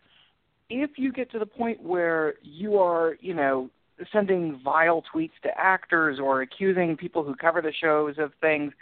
[0.70, 3.70] if you get to the point where you are, you know,
[4.12, 8.72] sending vile tweets to actors or accusing people who cover the shows of things,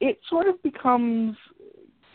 [0.00, 1.36] it sort of becomes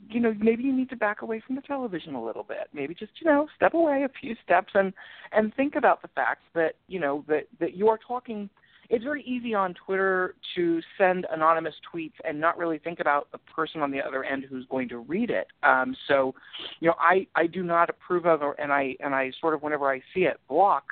[0.09, 2.69] you know maybe you need to back away from the television a little bit.
[2.73, 4.93] Maybe just you know step away a few steps and
[5.31, 8.49] and think about the fact that you know that that you are talking
[8.89, 13.37] it's very easy on Twitter to send anonymous tweets and not really think about the
[13.37, 15.47] person on the other end who's going to read it.
[15.63, 16.33] Um, so,
[16.79, 19.61] you know, I, I do not approve of, or, and I and I sort of
[19.61, 20.85] whenever I see it block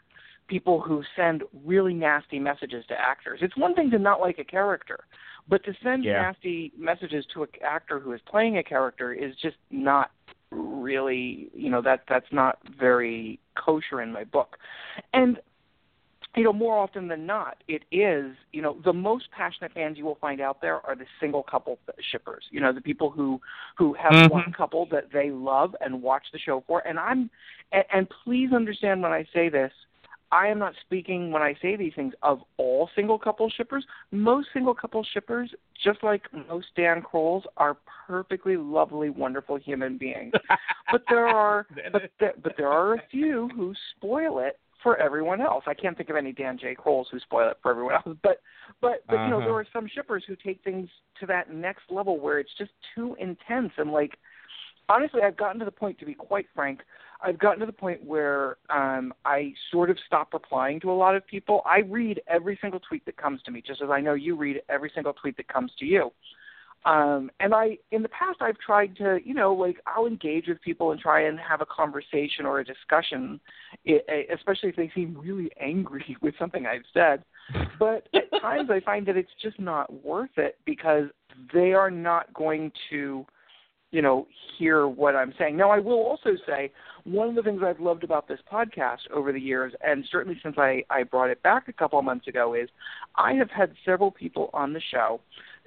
[0.47, 3.39] people who send really nasty messages to actors.
[3.41, 5.05] It's one thing to not like a character,
[5.47, 6.21] but to send yeah.
[6.21, 10.11] nasty messages to an actor who is playing a character is just not
[10.51, 14.57] really, you know, that that's not very kosher in my book.
[15.13, 15.39] And
[16.35, 20.05] you know, more often than not, it is, you know, the most passionate fans you
[20.05, 21.79] will find out there are the single couple
[22.11, 22.43] shippers.
[22.51, 23.41] You know, the people who
[23.77, 24.29] who have Mhm.
[24.29, 26.85] one couple that they love and watch the show for.
[26.87, 27.29] And I'm,
[27.71, 29.71] and, and please understand when I say this,
[30.31, 33.85] I am not speaking when I say these things of all single couple shippers.
[34.11, 37.77] Most single couple shippers, just like most Dan Krolls, are
[38.07, 40.33] perfectly lovely, wonderful human beings.
[40.91, 45.41] but there are, but there, but there are a few who spoil it for everyone
[45.41, 45.63] else.
[45.65, 46.75] I can't think of any Dan J.
[46.75, 48.15] Krolls who spoil it for everyone else.
[48.21, 48.37] But
[48.81, 49.47] but but you know Uh-huh.
[49.47, 50.87] there are some shippers who take things
[51.19, 54.19] to that next level where it's just too intense and like
[54.87, 56.81] honestly I've gotten to the point to be quite frank,
[57.19, 61.15] I've gotten to the point where um I sort of stop replying to a lot
[61.15, 61.63] of people.
[61.65, 64.61] I read every single tweet that comes to me, just as I know you read
[64.69, 66.11] every single tweet that comes to you.
[66.85, 70.61] Um, and I, in the past, I've tried to, you know, like I'll engage with
[70.61, 73.39] people and try and have a conversation or a discussion,
[74.31, 77.23] especially if they seem really angry with something I've said.
[77.79, 81.05] But at times, I find that it's just not worth it because
[81.53, 83.25] they are not going to,
[83.91, 84.27] you know,
[84.57, 85.57] hear what I'm saying.
[85.57, 86.71] Now, I will also say
[87.03, 90.55] one of the things I've loved about this podcast over the years, and certainly since
[90.59, 92.69] I, I brought it back a couple of months ago, is
[93.15, 95.19] I have had several people on the show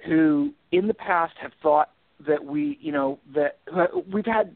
[0.05, 1.91] who in the past have thought
[2.27, 3.59] that we, you know, that
[4.11, 4.55] we've had,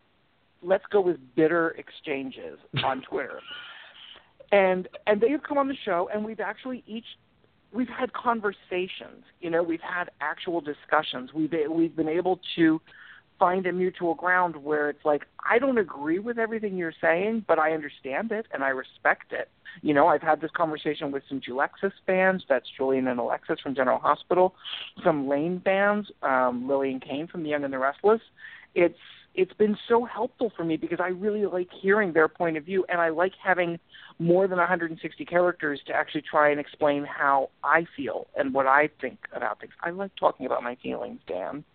[0.62, 3.40] let's go with bitter exchanges on Twitter.
[4.52, 7.06] And and they have come on the show and we've actually each
[7.74, 11.32] we've had conversations, you know, we've had actual discussions.
[11.34, 12.80] We've we've been able to
[13.44, 17.60] find a mutual ground where it's like I don't agree with everything you're saying, but
[17.60, 19.50] I understand it and I respect it.
[19.82, 23.76] You know, I've had this conversation with some Julexis fans, that's Julian and Alexis from
[23.76, 24.56] General Hospital,
[25.04, 28.22] some Lane fans, um, Lillian Cane from The Young and the Restless.
[28.76, 28.96] It's
[29.36, 32.86] it's been so helpful for me because I really like hearing their point of view
[32.88, 33.78] and I like having
[34.20, 38.88] more than 160 characters to actually try and explain how I feel and what I
[39.02, 39.74] think about things.
[39.82, 41.66] I like talking about my feelings, Dan.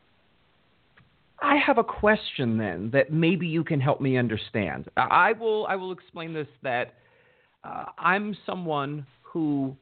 [1.41, 4.89] I have a question then that maybe you can help me understand.
[4.97, 6.95] I will I will explain this that
[7.64, 9.76] uh, I'm someone who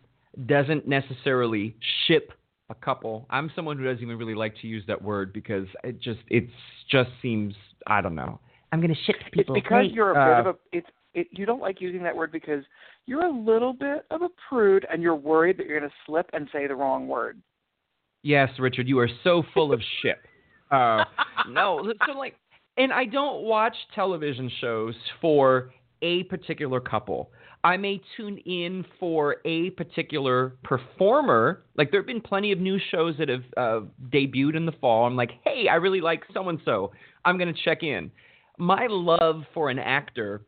[0.47, 1.75] doesn't necessarily
[2.07, 2.33] ship
[2.69, 3.27] a couple.
[3.31, 6.49] I'm someone who doesn't even really like to use that word because it just it
[6.91, 7.55] just seems
[7.87, 8.39] I don't know.
[8.73, 9.57] I'm gonna ship people.
[9.57, 12.03] It's because Hey, you're a uh, bit of a it's it you don't like using
[12.03, 12.65] that word because
[13.07, 16.29] you're a little bit of a prude and you're worried that you're going to slip
[16.33, 17.41] and say the wrong word.
[18.23, 20.19] Yes, Richard, you are so full of shit.
[20.71, 21.05] Uh,
[21.49, 22.35] no, so like,
[22.77, 25.71] and I don't watch television shows for
[26.03, 27.31] a particular couple.
[27.65, 31.65] I may tune in for a particular performer.
[31.77, 35.07] Like there have been plenty of new shows that have uh, debuted in the fall.
[35.07, 36.93] I'm like, hey, I really like so and so.
[37.25, 38.11] I'm gonna check in.
[38.59, 40.43] My love for an actor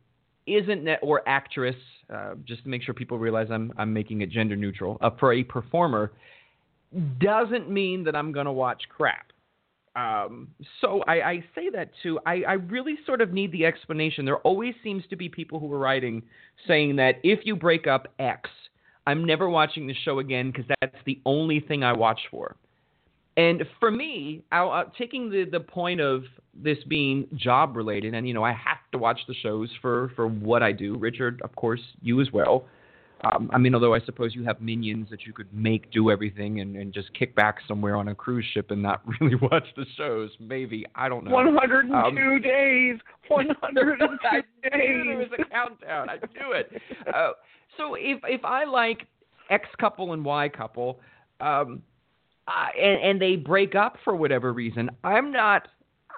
[0.47, 1.77] isn't net or actress.
[2.13, 4.97] Uh, just to make sure people realize I'm I'm making it gender neutral.
[5.01, 6.13] Uh, for a performer
[7.21, 9.33] doesn't mean that I'm going to watch crap.
[9.99, 10.49] Um,
[10.81, 12.21] so I, I say that too.
[12.25, 14.25] I, I really sort of need the explanation.
[14.25, 16.23] There always seems to be people who are writing
[16.69, 18.49] saying that if you break up X,
[19.09, 22.55] I'm never watching the show again because that's the only thing I watch for.
[23.37, 26.23] And for me, I, uh, taking the, the point of
[26.55, 30.29] this being job related, and you know, I have to watch the shows for, for
[30.29, 30.97] what I do.
[30.97, 32.67] Richard, of course, you as well.
[33.25, 36.61] Um, I mean, although I suppose you have minions that you could make do everything
[36.61, 39.85] and, and just kick back somewhere on a cruise ship and not really watch the
[39.97, 40.31] shows.
[40.39, 41.33] Maybe I don't know.
[41.33, 42.99] 102 Um, days.
[43.27, 46.09] 102 I knew there was a countdown.
[46.09, 46.71] I knew it.
[47.13, 47.31] Uh,
[47.77, 49.07] so if if I like
[49.51, 51.01] X couple and Y couple,
[51.41, 51.83] um,
[52.47, 55.69] uh, and, and they break up for whatever reason, I'm not.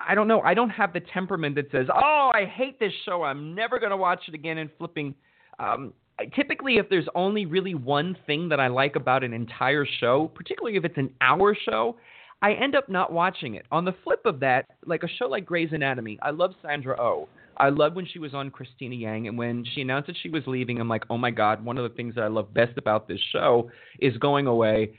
[0.07, 0.40] I don't know.
[0.40, 3.22] I don't have the temperament that says, "Oh, I hate this show.
[3.22, 5.14] I'm never going to watch it again." And flipping.
[5.59, 5.92] Um,
[6.35, 10.77] typically, if there's only really one thing that I like about an entire show, particularly
[10.77, 11.97] if it's an hour show,
[12.43, 13.66] I end up not watching it.
[13.71, 17.29] On the flip of that, like a show like Grey's Anatomy, I love Sandra Oh.
[17.57, 20.43] I love when she was on Cristina Yang, and when she announced that she was
[20.47, 23.07] leaving, I'm like, oh my god, one of the things that I love best about
[23.07, 24.93] this show is going away.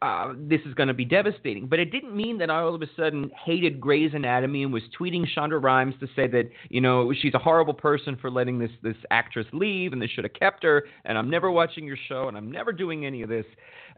[0.00, 1.66] Uh, this is going to be devastating.
[1.66, 4.84] But it didn't mean that I all of a sudden hated Grey's Anatomy and was
[4.98, 8.70] tweeting Shonda Rhimes to say that you know she's a horrible person for letting this
[8.80, 10.84] this actress leave and they should have kept her.
[11.04, 13.44] And I'm never watching your show and I'm never doing any of this.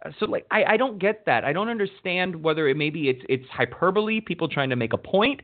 [0.03, 1.45] Uh, so like I, I don't get that.
[1.45, 5.43] I don't understand whether it maybe it's it's hyperbole, people trying to make a point,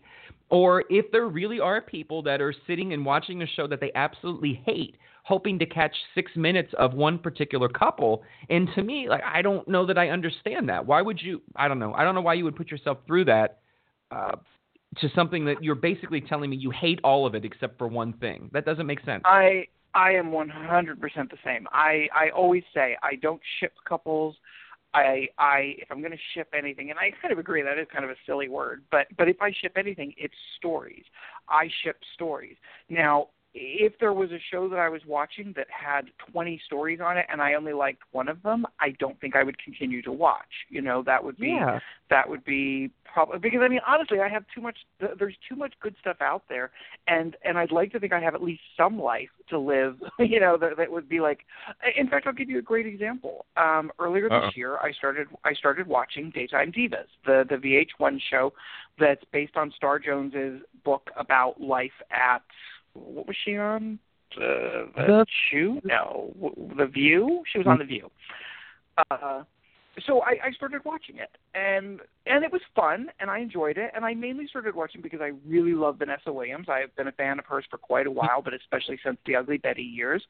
[0.49, 3.93] or if there really are people that are sitting and watching a show that they
[3.95, 4.97] absolutely hate,
[5.27, 8.23] hoping to catch six minutes of one particular couple.
[8.49, 10.87] And to me, like I don't know that I understand that.
[10.87, 11.43] Why would you?
[11.57, 11.93] I don't know.
[11.95, 13.59] I don't know why you would put yourself through that.
[14.13, 14.37] Uh,
[14.99, 18.13] to something that you're basically telling me you hate all of it except for one
[18.15, 18.49] thing.
[18.53, 19.23] That doesn't make sense.
[19.27, 20.51] I I am 100%
[21.01, 21.67] the same.
[21.73, 24.37] I I always say I don't ship couples.
[24.95, 27.89] I I if I'm going to ship anything, and I kind of agree that is
[27.93, 31.05] kind of a silly word, but but if I ship anything, it's stories.
[31.49, 32.57] I ship stories.
[32.89, 37.17] Now, if there was a show that I was watching that had 20 stories on
[37.17, 40.13] it and I only liked one of them, I don't think I would continue to
[40.13, 40.53] watch.
[40.69, 41.81] You know, that would be Yeah.
[42.11, 44.77] that would be probably because I mean honestly, I have too much
[45.19, 46.71] there's too much good stuff out there
[47.09, 50.39] and and I'd like to think I have at least some life to live, you
[50.39, 51.41] know, that that would be like
[51.97, 53.47] in fact, I'll give you a great example.
[53.57, 54.47] Um earlier Uh-oh.
[54.49, 58.53] this year, I started I started watching Daytime Divas, the the VH1 show
[58.99, 62.43] that's based on Star Jones's book about life at
[62.97, 63.99] what was she on?
[64.37, 65.81] The, the, The- Chew?
[65.85, 66.35] No,
[66.77, 67.43] the View.
[67.51, 68.11] She was on the View.
[69.11, 69.43] Uh,
[70.07, 73.93] so I, I started watching it, and and it was fun, and I enjoyed it,
[73.95, 76.67] and I mainly started watching because I really love Vanessa Williams.
[76.69, 79.59] I've been a fan of hers for quite a while, but especially since the Ugly
[79.59, 80.23] Betty years.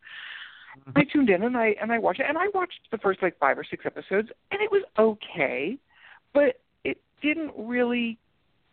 [0.94, 3.38] I tuned in and I and I watched it, and I watched the first like
[3.38, 5.78] five or six episodes, and it was okay,
[6.34, 8.18] but it didn't really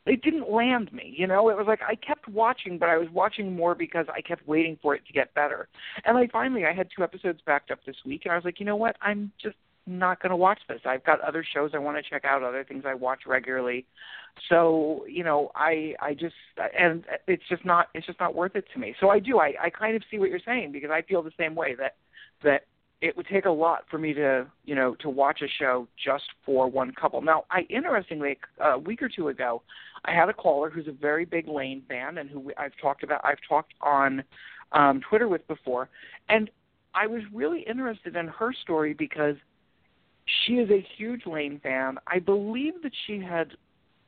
[0.05, 1.49] it didn't land me you know?
[1.49, 4.77] It was like i kept watching but i was watching more because i kept waiting
[4.81, 5.67] for it to get better.
[6.05, 8.59] And i finally i had two episodes backed up this week and i was like
[8.59, 8.95] you know what?
[9.01, 10.79] I'm just not going to watch this.
[10.85, 13.85] I've got other shows i want to check out other things i watch regularly.
[14.49, 16.35] So you know i i just
[16.79, 18.95] and it's just not it's just not worth it to me.
[18.99, 19.39] So i do.
[19.39, 21.95] I i kind of see what you're saying because i feel the same way that
[22.43, 22.65] that
[23.03, 26.23] it would take a lot for me to you know to watch a show just
[26.45, 29.61] for one couple now i interestingly a week or two ago
[30.05, 33.21] I had a caller who's a very big Lane fan and who I've talked about
[33.23, 34.23] I've talked on
[34.71, 35.89] um Twitter with before
[36.29, 36.49] and
[36.95, 39.35] I was really interested in her story because
[40.25, 41.97] she is a huge Lane fan.
[42.07, 43.51] I believe that she had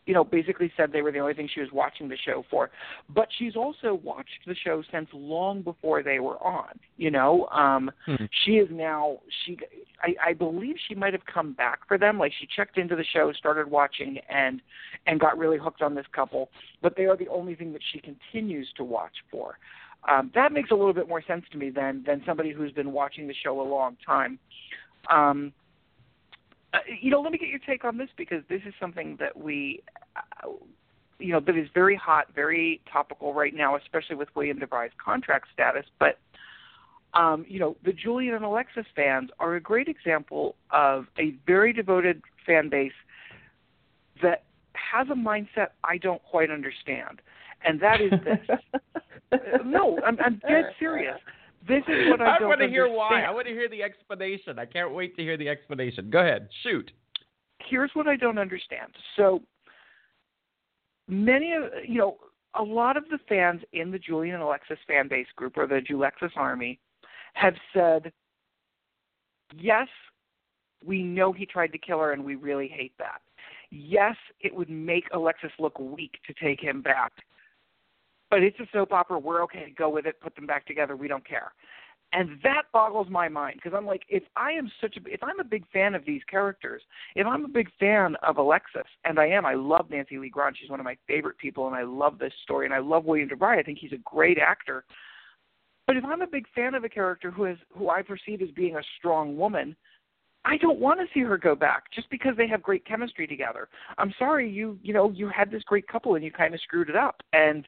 [0.05, 2.69] you know basically said they were the only thing she was watching the show for,
[3.13, 7.47] but she's also watched the show since long before they were on, you know.
[7.47, 8.25] Um Hmm.
[8.43, 9.57] she is now she
[10.01, 12.19] I, I believe she might have come back for them.
[12.19, 14.61] Like she checked into the show started watching and
[15.07, 16.49] and got really hooked on this couple.
[16.81, 19.57] But they are the only thing that she continues to watch for.
[20.07, 22.91] Um that makes a little bit more sense to me than than somebody who's been
[22.91, 24.37] watching the show a long time.
[25.09, 25.53] Um
[26.75, 29.35] uh, you know let me get your take on this because this is something that
[29.37, 29.81] we
[30.15, 30.49] uh,
[31.19, 35.47] you know that is very hot very topical right now especially with William DeVry's contract
[35.53, 36.17] status but
[37.15, 41.71] um, you know, the Julian and Alexis fans are a great example of a very
[41.71, 42.91] devoted fan base
[44.21, 47.21] that has a mindset I don't quite understand,
[47.63, 48.57] and that is this.
[49.31, 51.17] Uh, no, I'm, I'm dead serious.
[51.67, 53.23] This is what I, I want to hear why.
[53.23, 54.59] I want to hear the explanation.
[54.59, 56.09] I can't wait to hear the explanation.
[56.09, 56.91] Go ahead, shoot.
[57.69, 58.91] here's what I don't understand.
[59.15, 59.41] So
[61.07, 62.17] many of you know,
[62.57, 65.81] a lot of the fans in the Julian and Alexis fan base group or the
[65.81, 66.79] Julexis army
[67.33, 68.11] have said,
[69.57, 69.87] Yes,
[70.83, 73.21] we know he tried to kill her and we really hate that.
[73.71, 77.11] Yes, it would make Alexis look weak to take him back.
[78.35, 79.17] But it's a soap opera.
[79.17, 79.73] We're okay.
[79.77, 80.19] Go with it.
[80.19, 80.97] Put them back together.
[80.97, 81.53] We don't care.
[82.11, 85.39] And that boggles my mind because I'm like, if I am such a, if I'm
[85.39, 86.81] a big fan of these characters,
[87.15, 90.51] if I'm a big fan of Alexis, and I am, I love Nancy Lee Grahn.
[90.53, 93.29] She's one of my favorite people, and I love this story, and I love William
[93.29, 93.57] DeVry.
[93.57, 94.83] I think he's a great actor.
[95.87, 98.51] But if I'm a big fan of a character who is, who I perceive as
[98.51, 99.77] being a strong woman,
[100.43, 103.69] I don't want to see her go back just because they have great chemistry together.
[103.97, 106.89] I'm sorry, you, you know, you had this great couple and you kind of screwed
[106.89, 107.21] it up.
[107.31, 107.65] And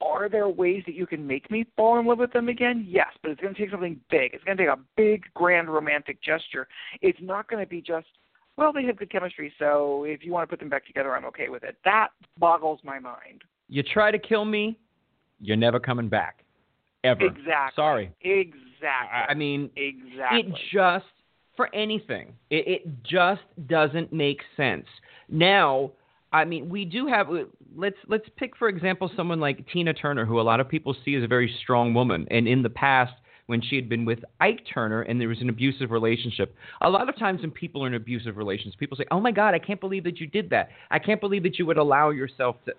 [0.00, 2.86] are there ways that you can make me fall in love with them again?
[2.88, 4.34] Yes, but it's going to take something big.
[4.34, 6.66] It's going to take a big, grand, romantic gesture.
[7.02, 8.06] It's not going to be just,
[8.56, 11.24] well, they have good chemistry, so if you want to put them back together, I'm
[11.26, 11.76] okay with it.
[11.84, 13.42] That boggles my mind.
[13.68, 14.78] You try to kill me,
[15.40, 16.44] you're never coming back.
[17.02, 17.24] Ever.
[17.24, 17.72] Exactly.
[17.76, 18.12] Sorry.
[18.20, 19.20] Exactly.
[19.28, 20.40] I mean, exactly.
[20.40, 21.06] it just
[21.60, 24.86] for anything it, it just doesn't make sense
[25.28, 25.90] now
[26.32, 27.28] i mean we do have
[27.74, 31.14] let's let's pick for example someone like tina turner who a lot of people see
[31.14, 32.26] as a very strong woman.
[32.30, 33.12] And in the past
[33.46, 37.08] when she had been with ike turner and there was an abusive relationship a lot
[37.08, 39.80] of times when people are in abusive relations people say oh my god i can't
[39.80, 40.68] believe that you did that.
[40.90, 42.72] I can't believe that you would allow yourself to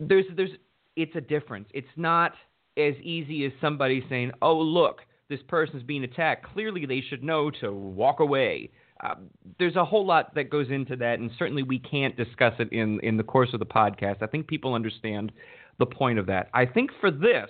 [0.00, 0.50] there's there's
[0.96, 1.68] it's a difference.
[1.72, 2.32] It's not
[2.76, 7.52] as easy as somebody saying oh look this person's being attacked, clearly they should know
[7.60, 8.68] to walk away.
[9.02, 12.70] Um, there's a whole lot that goes into that, and certainly we can't discuss it
[12.72, 14.22] in, in the course of the podcast.
[14.22, 15.32] I think people understand
[15.78, 16.50] the point of that.
[16.52, 17.48] I think for this,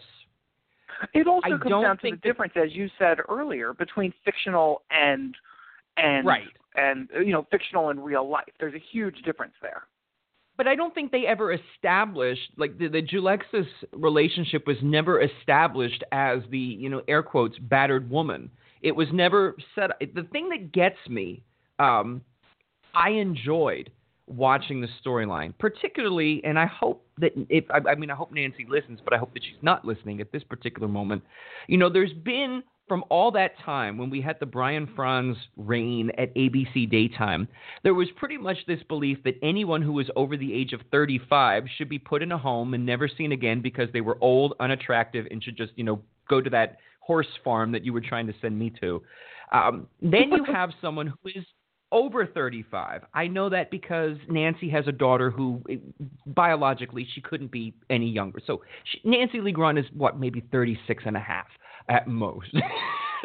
[1.15, 5.35] It also I comes down to the difference, as you said earlier, between fictional and
[5.97, 6.47] and Right.
[6.77, 8.53] and uh, you know fictional and real life.
[8.61, 9.83] There's a huge difference there.
[10.57, 16.05] but I don't think they ever established like the, the Julexis relationship was never established
[16.13, 18.51] as the you know air quotes battered woman.
[18.83, 19.91] It was never set.
[20.01, 21.43] The thing that gets me,
[21.79, 22.23] um,
[22.95, 23.91] I enjoyed
[24.27, 28.67] watching the storyline, particularly, and I hope that if I, I mean I hope Nancy
[28.69, 31.23] listens, but I hope that she's not listening at this particular moment.
[31.67, 36.11] You know, there's been from all that time when we had the Brian Frons reign
[36.19, 37.47] at ABC Daytime,
[37.85, 41.67] there was pretty much this belief that anyone who was over the age of 35
[41.79, 45.25] should be put in a home and never seen again because they were old, unattractive,
[45.31, 46.79] and should just, you know, go to that
[47.11, 49.03] horse farm that you were trying to send me to.
[49.53, 51.45] Um, then you have someone who is
[51.91, 53.03] over 35.
[53.13, 55.61] I know that because Nancy has a daughter who
[56.25, 58.39] biologically she couldn't be any younger.
[58.47, 61.49] So she, Nancy Lee Grahn is what maybe 36 and a half
[61.89, 62.55] at most.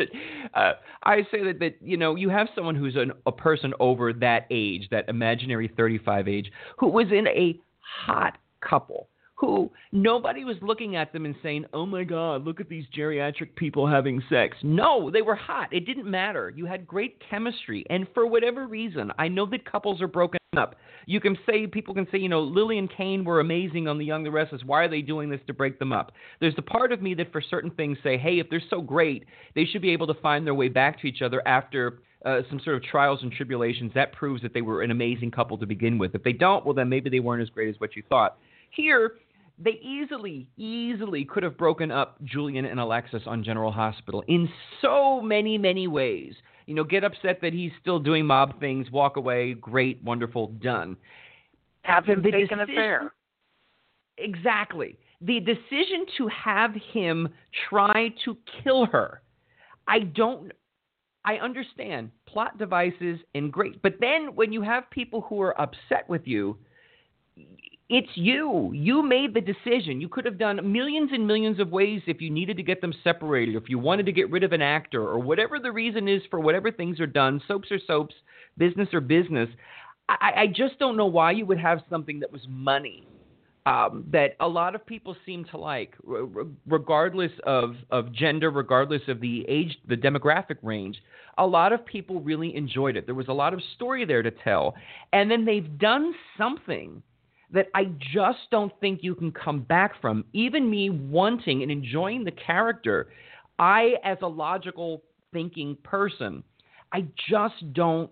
[0.55, 0.71] uh,
[1.03, 4.47] I say that that you know you have someone who's an, a person over that
[4.49, 10.95] age, that imaginary 35 age, who was in a hot couple who nobody was looking
[10.95, 15.11] at them and saying, "Oh my God, look at these geriatric people having sex." No,
[15.11, 15.73] they were hot.
[15.73, 16.49] It didn't matter.
[16.55, 20.75] You had great chemistry, and for whatever reason, I know that couples are broken up.
[21.05, 24.05] You can say people can say, you know, Lily and Cane were amazing on The
[24.05, 24.63] Young the Restless.
[24.65, 26.11] Why are they doing this to break them up?
[26.39, 29.25] There's the part of me that for certain things say, hey, if they're so great,
[29.53, 32.59] they should be able to find their way back to each other after uh, some
[32.63, 33.91] sort of trials and tribulations.
[33.93, 36.15] That proves that they were an amazing couple to begin with.
[36.15, 38.37] If they don't, well, then maybe they weren't as great as what you thought.
[38.71, 39.13] Here,
[39.57, 44.49] they easily, easily could have broken up Julian and Alexis on General Hospital in
[44.81, 46.33] so many, many ways.
[46.65, 50.97] You know, get upset that he's still doing mob things, walk away, great, wonderful, done.
[51.83, 53.13] Have him the take decision, an affair.
[54.17, 54.97] Exactly.
[55.21, 57.29] The decision to have him
[57.69, 59.21] try to kill her,
[59.87, 60.51] I don't.
[61.23, 66.07] I understand plot devices and great, but then when you have people who are upset
[66.07, 66.55] with you,
[67.89, 68.71] it's you.
[68.73, 70.01] You made the decision.
[70.01, 72.93] You could have done millions and millions of ways if you needed to get them
[73.03, 76.21] separated, if you wanted to get rid of an actor, or whatever the reason is
[76.29, 78.15] for whatever things are done, soaps or soaps,
[78.57, 79.49] business or business.
[80.09, 83.07] I, I just don't know why you would have something that was money
[83.65, 85.93] um, that a lot of people seem to like,
[86.67, 91.01] regardless of, of gender, regardless of the age, the demographic range.
[91.37, 93.05] A lot of people really enjoyed it.
[93.07, 94.75] There was a lot of story there to tell.
[95.13, 97.01] And then they've done something
[97.55, 100.25] that I just don't think you can come back from.
[100.33, 103.07] Even me wanting and enjoying the character,
[103.57, 105.01] I, as a logical
[105.33, 106.43] thinking person,
[106.91, 108.11] I just don't.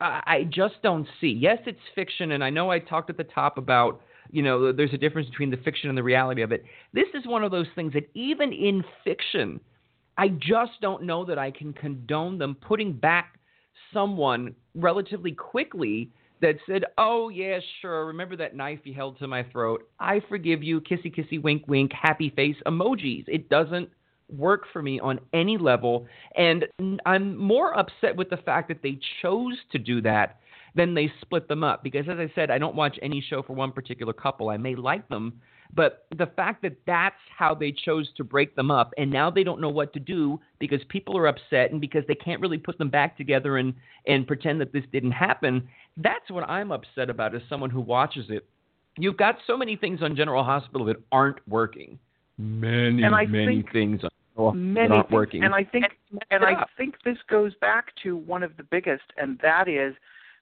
[0.00, 1.28] I just don't see.
[1.28, 4.92] Yes, it's fiction, and I know I talked at the top about you know there's
[4.92, 6.64] a difference between the fiction and the reality of it.
[6.92, 9.60] This is one of those things that even in fiction,
[10.18, 13.38] I just don't know that I can condone them putting back
[13.92, 16.10] someone relatively quickly
[16.40, 18.06] that said, "Oh yeah, sure.
[18.06, 19.88] Remember that knife you held to my throat?
[20.00, 20.80] I forgive you.
[20.80, 23.88] Kissy kissy wink wink happy face emojis." It doesn't
[24.28, 26.06] work for me on any level,
[26.36, 26.66] and
[27.06, 30.40] I'm more upset with the fact that they chose to do that
[30.74, 33.52] than they split them up because as I said, I don't watch any show for
[33.52, 34.48] one particular couple.
[34.48, 35.40] I may like them,
[35.74, 39.42] but the fact that that's how they chose to break them up, and now they
[39.42, 42.78] don't know what to do because people are upset and because they can't really put
[42.78, 43.74] them back together and
[44.06, 45.66] and pretend that this didn't happen.
[45.96, 48.46] That's what I'm upset about as someone who watches it.
[48.96, 51.98] You've got so many things on General Hospital that aren't working.
[52.38, 54.02] Many, many things
[54.54, 55.12] many not things.
[55.12, 55.44] working.
[55.44, 55.86] And I think
[56.30, 59.94] and I think this goes back to one of the biggest, and that is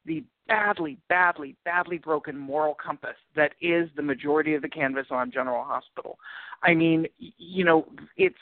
[0.05, 5.31] the badly, badly, badly broken moral compass that is the majority of the canvas on
[5.31, 6.19] General Hospital.
[6.63, 7.87] I mean, you know,
[8.17, 8.37] it's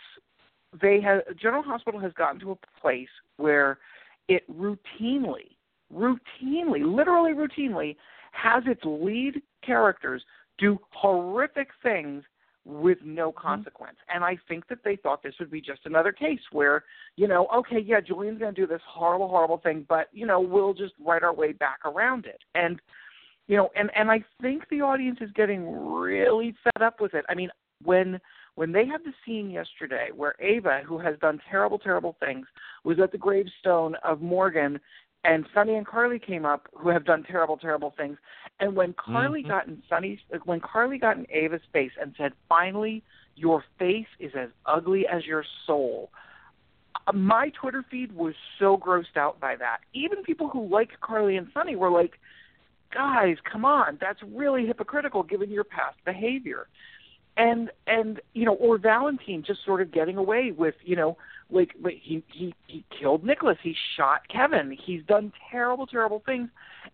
[0.80, 3.78] they have General Hospital has gotten to a place where
[4.28, 5.56] it routinely,
[5.92, 7.96] routinely, literally routinely
[8.32, 10.22] has its lead characters
[10.58, 12.22] do horrific things
[12.70, 13.46] with no mm-hmm.
[13.46, 13.96] consequence.
[14.12, 16.84] And I think that they thought this would be just another case where,
[17.16, 20.40] you know, okay, yeah, Julian's going to do this horrible, horrible thing, but you know,
[20.40, 22.40] we'll just write our way back around it.
[22.54, 22.80] And
[23.48, 27.24] you know, and and I think the audience is getting really fed up with it.
[27.28, 27.50] I mean,
[27.82, 28.20] when
[28.54, 32.46] when they had the scene yesterday where Ava, who has done terrible, terrible things,
[32.84, 34.78] was at the gravestone of Morgan
[35.24, 38.16] and Sonny and Carly came up, who have done terrible, terrible things.
[38.58, 39.50] And when Carly mm-hmm.
[39.50, 43.02] got in Sonny's, when Carly got in Ava's face and said, "Finally,
[43.36, 46.10] your face is as ugly as your soul,"
[47.06, 49.78] uh, my Twitter feed was so grossed out by that.
[49.92, 52.18] Even people who like Carly and Sonny were like,
[52.92, 56.66] "Guys, come on, that's really hypocritical given your past behavior."
[57.36, 61.18] And and you know, or Valentin just sort of getting away with you know
[61.52, 63.58] like, like he he he killed Nicholas.
[63.62, 64.76] He shot Kevin.
[64.84, 66.48] He's done terrible, terrible things,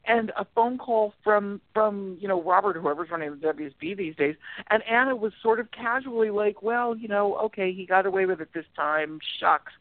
[0.07, 4.37] and a phone call from from you know Robert, whoever's running the WSB these days,
[4.71, 8.41] and Anna was sort of casually like, well, you know, okay, he got away with
[8.41, 9.19] it this time.
[9.41, 9.73] Shucks,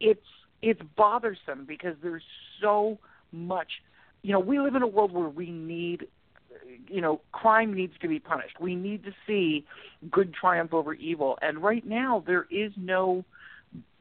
[0.00, 0.26] it's
[0.62, 2.24] it's bothersome because there's
[2.60, 2.98] so
[3.32, 3.82] much.
[4.22, 6.06] You know, we live in a world where we need
[6.88, 8.60] you know, crime needs to be punished.
[8.60, 9.64] We need to see
[10.10, 11.38] good triumph over evil.
[11.42, 13.24] And right now, there is no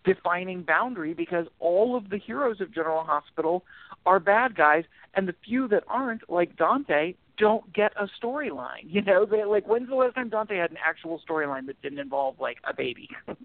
[0.04, 3.64] defining boundary because all of the heroes of General Hospital
[4.06, 4.84] are bad guys,
[5.14, 8.84] and the few that aren't, like Dante, don't get a storyline.
[8.84, 12.00] You know, they like when's the last time Dante had an actual storyline that didn't
[12.00, 13.10] involve like a baby?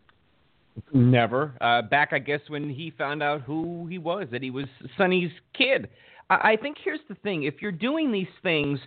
[0.93, 1.55] Never.
[1.61, 5.33] Uh, back, I guess, when he found out who he was, that he was Sonny's
[5.57, 5.89] kid.
[6.31, 8.79] I, I think here's the thing: if you're doing these things,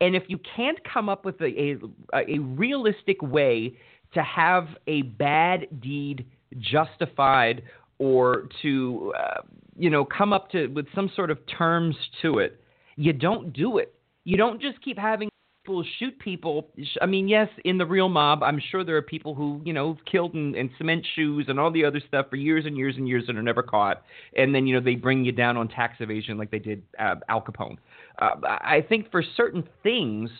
[0.00, 1.76] and if you can't come up with a,
[2.14, 3.76] a, a realistic way
[4.14, 6.26] to have a bad deed
[6.58, 7.62] justified
[7.98, 9.42] or to uh,
[9.76, 12.60] you know come up to with some sort of terms to it.
[12.96, 13.94] You don't do it.
[14.24, 15.30] You don't just keep having
[15.64, 16.68] people shoot people.
[17.00, 19.96] I mean yes in the real mob i'm sure there are people who you know
[20.10, 23.06] killed in, in cement shoes and all the other stuff for years and years and
[23.06, 24.02] years and are never caught.
[24.36, 27.16] And then you know they bring you down on tax evasion like they did uh,
[27.28, 27.76] al capone.
[28.20, 30.30] Uh, i think for certain things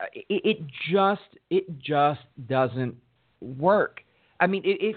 [0.00, 0.58] uh, it, it
[0.90, 1.20] just
[1.50, 2.94] it just doesn't
[3.40, 4.00] work
[4.40, 4.94] I mean, it,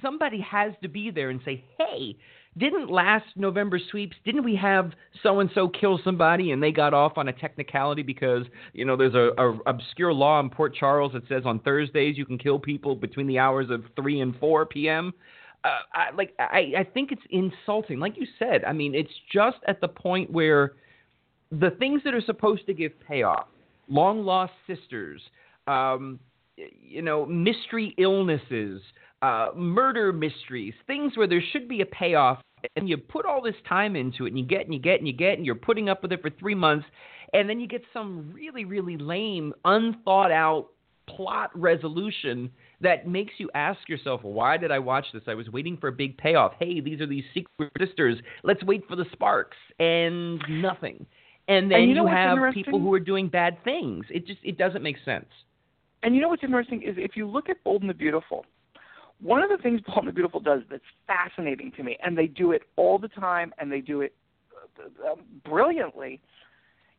[0.00, 2.16] somebody has to be there and say, "Hey,
[2.56, 4.16] didn't last November sweeps?
[4.24, 4.92] Didn't we have
[5.22, 8.96] so and so kill somebody and they got off on a technicality because you know
[8.96, 12.58] there's a, a obscure law in Port Charles that says on Thursdays you can kill
[12.58, 15.12] people between the hours of three and four p.m."
[15.64, 17.98] Uh, I, like I, I think it's insulting.
[17.98, 20.72] Like you said, I mean, it's just at the point where
[21.50, 23.46] the things that are supposed to give payoff,
[23.88, 25.22] long lost sisters,
[25.66, 26.20] um,
[26.56, 28.80] you know, mystery illnesses,
[29.22, 32.40] uh, murder mysteries, things where there should be a payoff,
[32.76, 35.06] and you put all this time into it, and you get and you get and
[35.06, 36.86] you get, and you're putting up with it for three months,
[37.32, 40.68] and then you get some really, really lame, unthought out
[41.06, 42.50] plot resolution
[42.80, 45.22] that makes you ask yourself, why did I watch this?
[45.26, 46.52] I was waiting for a big payoff.
[46.58, 48.18] Hey, these are these secret sisters.
[48.42, 51.06] Let's wait for the sparks, and nothing.
[51.46, 54.06] And then and you, know you have people who are doing bad things.
[54.10, 55.26] It just it doesn't make sense.
[56.04, 58.44] And you know what's interesting is if you look at Bold and the Beautiful,
[59.20, 62.26] one of the things Bold and the Beautiful does that's fascinating to me, and they
[62.26, 64.14] do it all the time, and they do it
[64.78, 65.14] uh, uh
[65.48, 66.20] brilliantly.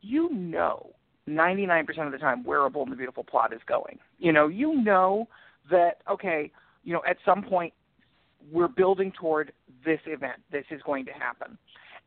[0.02, 0.92] You know,
[1.30, 4.00] 99% of the time where a Bold and the Beautiful plot is going.
[4.18, 5.28] You know, you know
[5.70, 6.52] that okay,
[6.84, 7.74] you know, at some point
[8.52, 9.52] we're building toward
[9.86, 10.42] this event.
[10.52, 11.58] This is going to happen.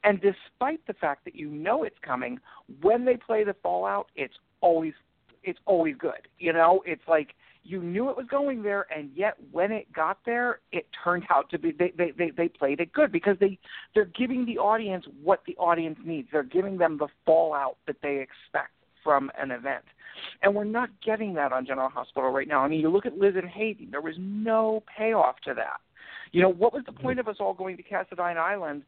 [0.04, 2.38] And despite the fact that you know it's coming,
[2.82, 4.94] when they play the fallout, it's always
[5.48, 6.28] it's always good.
[6.38, 7.34] You know, it's like
[7.64, 11.50] you knew it was going there, and yet when it got there, it turned out
[11.50, 13.58] to be they they they, they played it good because they
[13.94, 16.28] they're giving the audience what the audience needs.
[16.32, 18.72] They're giving them the fallout that they expect
[19.02, 19.84] from an event.
[20.42, 22.60] And we're not getting that on General Hospital right now.
[22.60, 25.80] I mean, you look at Liz and Hayden, there was no payoff to that.
[26.32, 27.28] You know, what was the point mm-hmm.
[27.28, 28.82] of us all going to Cassadine Island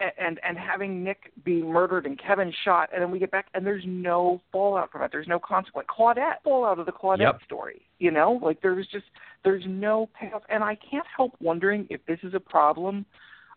[0.00, 3.64] and and having Nick be murdered and Kevin shot, and then we get back and
[3.64, 5.10] there's no fallout from it.
[5.12, 5.88] There's no consequence.
[5.96, 7.40] Claudette fallout of the Claudette yep.
[7.44, 7.82] story.
[7.98, 9.06] You know, like there's just
[9.44, 13.06] there's no payoff, and I can't help wondering if this is a problem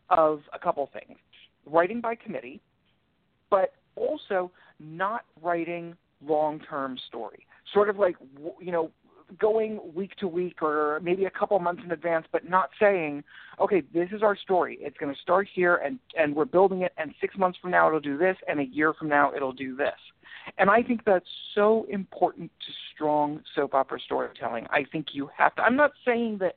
[0.10, 1.18] of a couple things:
[1.66, 2.62] writing by committee,
[3.50, 7.46] but also not writing long-term story.
[7.74, 8.16] Sort of like
[8.62, 8.92] you know
[9.38, 13.24] going week to week or maybe a couple months in advance, but not saying,
[13.60, 14.78] okay, this is our story.
[14.82, 16.94] It's going to start here, and and we're building it.
[16.98, 19.76] And six months from now, it'll do this, and a year from now, it'll do
[19.76, 19.94] this.
[20.58, 24.66] And I think that's so important to strong soap opera storytelling.
[24.70, 25.62] I think you have to.
[25.62, 26.56] I'm not saying that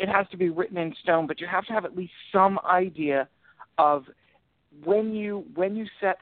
[0.00, 2.58] it has to be written in stone, but you have to have at least some
[2.68, 3.28] idea
[3.78, 4.04] of
[4.84, 6.18] when you when you set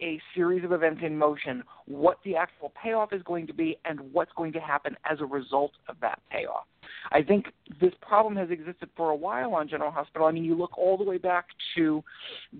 [0.00, 4.00] a series of events in motion, what the actual payoff is going to be, and
[4.12, 6.64] what's going to happen as a result of that payoff.
[7.12, 7.46] I think
[7.80, 10.26] this problem has existed for a while on General Hospital.
[10.26, 11.46] I mean, you look all the way back
[11.76, 12.02] to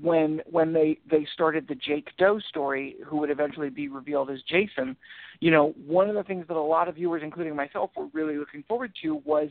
[0.03, 4.39] when when they they started the Jake Doe story, who would eventually be revealed as
[4.49, 4.97] Jason.
[5.41, 8.37] You know, one of the things that a lot of viewers, including myself, were really
[8.37, 9.49] looking forward to was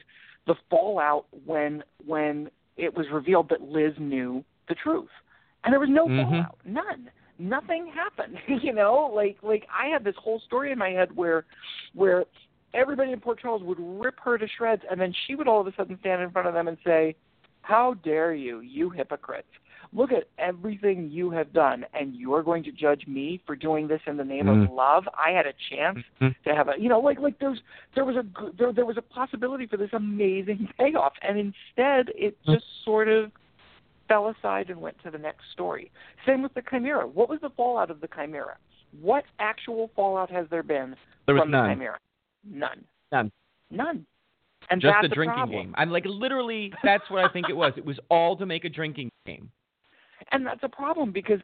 [0.47, 5.09] the fallout when when it was revealed that Liz knew the truth,
[5.63, 6.31] and there was no mm-hmm.
[6.31, 7.09] fallout, none
[7.39, 8.37] nothing happened.
[8.63, 11.45] you know, like like I had this whole story in my head where
[11.93, 12.25] where
[12.73, 15.67] everybody in Port Charles would rip her to shreds, and then she would all of
[15.67, 17.15] a sudden stand in front of them and say,
[17.61, 19.47] "How dare you, you hypocrites!
[19.93, 23.87] Look at everything you have done, and you are going to judge me for doing
[23.87, 24.65] this in the name mm.
[24.65, 25.05] of love.
[25.13, 26.49] I had a chance mm-hmm.
[26.49, 27.59] to have a, you know, like like there's
[27.93, 28.25] there was a
[28.57, 32.55] there there was a possibility for this amazing payoff, and instead it mm.
[32.55, 33.31] just sort of
[34.07, 35.91] fell aside and went to the next story.
[36.25, 37.07] Same with the Chimera.
[37.07, 38.57] What was the fallout of the Chimera?
[39.01, 40.95] What actual fallout has there been
[41.25, 41.69] there from none.
[41.69, 41.99] the Chimera?
[42.49, 42.83] None.
[43.11, 43.31] None.
[43.71, 44.05] None.
[44.69, 45.65] And Just that's a drinking problem.
[45.65, 45.75] game.
[45.77, 46.73] I'm like literally.
[46.83, 47.73] That's what I think it was.
[47.77, 49.51] It was all to make a drinking game.
[50.31, 51.39] And that's a problem because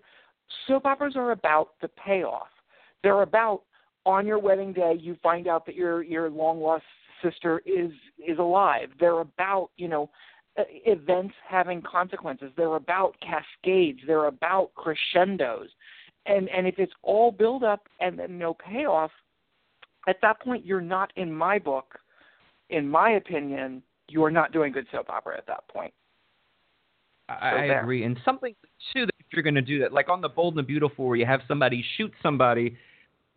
[0.68, 2.48] soap operas are about the payoff.
[3.04, 3.62] They're about
[4.06, 6.84] on your wedding day you find out that your your long lost
[7.22, 8.90] sister is is alive.
[9.00, 10.10] They're about, you know,
[10.58, 12.52] Uh, events having consequences.
[12.58, 14.00] They're about cascades.
[14.06, 15.70] They're about crescendos.
[16.26, 19.12] And and if it's all build up and then no payoff,
[20.10, 21.98] at that point you're not in my book,
[22.70, 25.94] in my opinion, you're not doing good soap opera at that point.
[27.30, 27.80] I, So I there.
[27.80, 28.04] agree.
[28.04, 28.54] And something
[28.94, 31.06] too that if you're going to do that, like on the Bold and the Beautiful,
[31.06, 32.76] where you have somebody shoot somebody,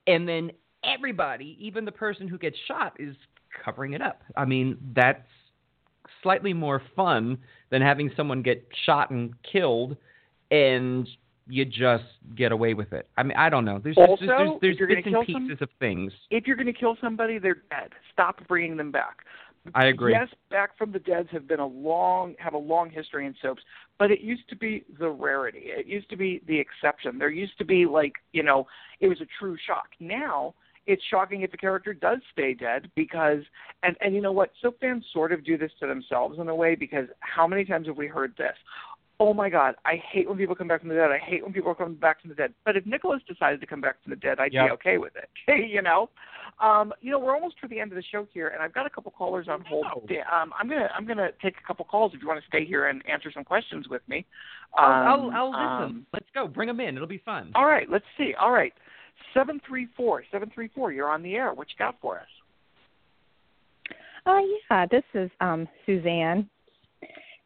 [0.09, 0.51] and then
[0.83, 3.15] everybody, even the person who gets shot, is
[3.65, 4.23] covering it up.
[4.37, 5.29] I mean, that's
[6.23, 7.39] slightly more fun
[7.71, 9.97] than having someone get shot and killed,
[10.51, 11.09] and
[11.47, 13.09] you just get away with it.
[13.17, 13.79] I mean, I don't know.
[13.83, 16.13] There's Also, there's, there's gonna bits and kill some- pieces of things.
[16.31, 17.93] if you're going to kill somebody, they're dead.
[18.13, 19.25] Stop bringing them back.
[19.75, 20.13] I agree.
[20.13, 23.63] Yes, back from the Deads have been a long have a long history in soaps,
[23.99, 25.61] but it used to be the rarity.
[25.65, 27.19] It used to be the exception.
[27.19, 28.67] There used to be like you know
[29.01, 29.87] it was a true shock.
[30.01, 30.55] Now
[30.87, 33.41] it's shocking if a character does stay dead because
[33.83, 36.55] and and you know what soap fans sort of do this to themselves in a
[36.55, 38.55] way because how many times have we heard this?
[39.21, 41.13] Oh my God, I hate when people come back from the dead.
[41.13, 42.53] I hate when people come back from the dead.
[42.65, 44.67] But if Nicholas decided to come back from the dead, I'd Yep.
[44.67, 45.31] be okay with it.
[45.71, 46.11] you know,
[46.61, 48.87] um, you know, we're almost to the end of the show here, and I've got
[48.87, 49.87] a couple callers on hold.
[50.11, 50.17] No.
[50.37, 52.89] Um, I'm gonna I'm gonna take a couple calls if you want to stay here
[52.89, 54.27] and answer some questions with me.
[54.77, 55.85] I'll, I'll, Um, I'll listen.
[55.85, 56.49] um, Let's go.
[56.49, 56.97] Bring them in.
[56.97, 57.53] It'll be fun.
[57.55, 58.35] all right, let's see.
[58.41, 58.73] All right,
[59.33, 60.93] seven three four seven three four.
[60.93, 61.53] You're on the air.
[61.53, 62.27] What you got for us?
[64.27, 66.49] Oh yeah, this is um Suzanne.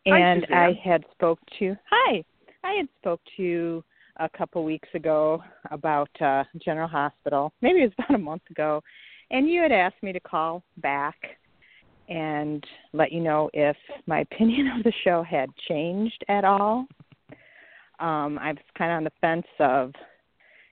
[0.07, 2.25] Hi, And I had spoke to Hi.
[2.65, 3.85] I had spoke to you
[4.19, 7.53] a couple weeks ago about uh General Hospital.
[7.63, 8.83] Maybe it was about a month ago.
[9.31, 11.17] And you had asked me to call back
[12.09, 12.65] and
[12.95, 16.87] let you know if my opinion of the show had changed at all.
[17.99, 19.93] Um I was kind of on the fence of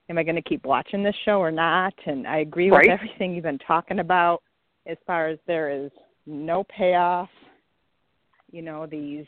[0.09, 1.93] am I going to keep watching this show or not?
[2.05, 4.41] And I agree with everything you've been talking about
[4.85, 5.91] as far as there is
[6.25, 7.29] no payoff.
[8.51, 9.25] You know, these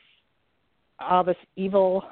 [0.99, 2.03] all this evil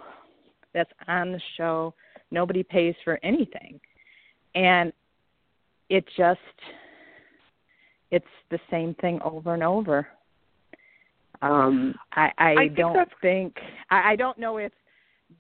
[0.74, 1.94] that's on the show,
[2.32, 3.80] nobody pays for anything.
[4.56, 4.92] And
[5.90, 6.40] it just
[8.12, 10.08] it's the same thing over and over.
[11.42, 13.56] Um I I, I think don't think
[13.90, 14.72] I, I don't know if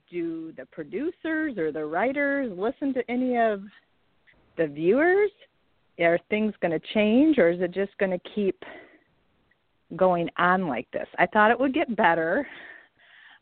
[0.09, 3.61] do the producers or the writers listen to any of
[4.57, 5.31] the viewers?
[5.99, 8.63] Are things going to change or is it just going to keep
[9.95, 11.07] going on like this?
[11.17, 12.47] I thought it would get better.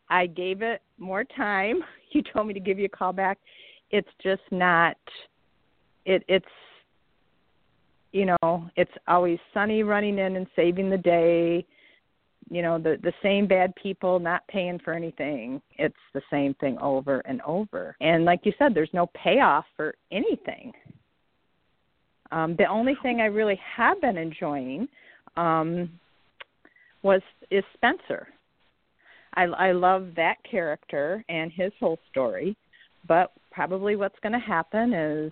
[0.09, 1.81] I gave it more time.
[2.11, 3.39] You told me to give you a call back.
[3.91, 4.95] It's just not
[6.05, 6.45] it it's
[8.15, 11.65] you know, it's always Sonny running in and saving the day.
[12.49, 15.61] You know, the the same bad people not paying for anything.
[15.77, 17.95] It's the same thing over and over.
[18.01, 20.71] And like you said, there's no payoff for anything.
[22.31, 24.87] Um, the only thing I really have been enjoying
[25.37, 25.89] um,
[27.01, 27.21] was
[27.51, 28.27] is Spencer.
[29.35, 32.55] I, I love that character and his whole story,
[33.07, 35.31] but probably what's going to happen is,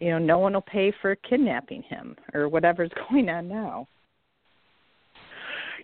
[0.00, 3.86] you know, no one will pay for kidnapping him or whatever's going on now.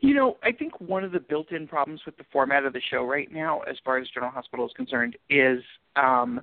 [0.01, 3.05] You know, I think one of the built-in problems with the format of the show
[3.05, 5.63] right now, as far as General Hospital is concerned, is
[5.97, 6.41] um,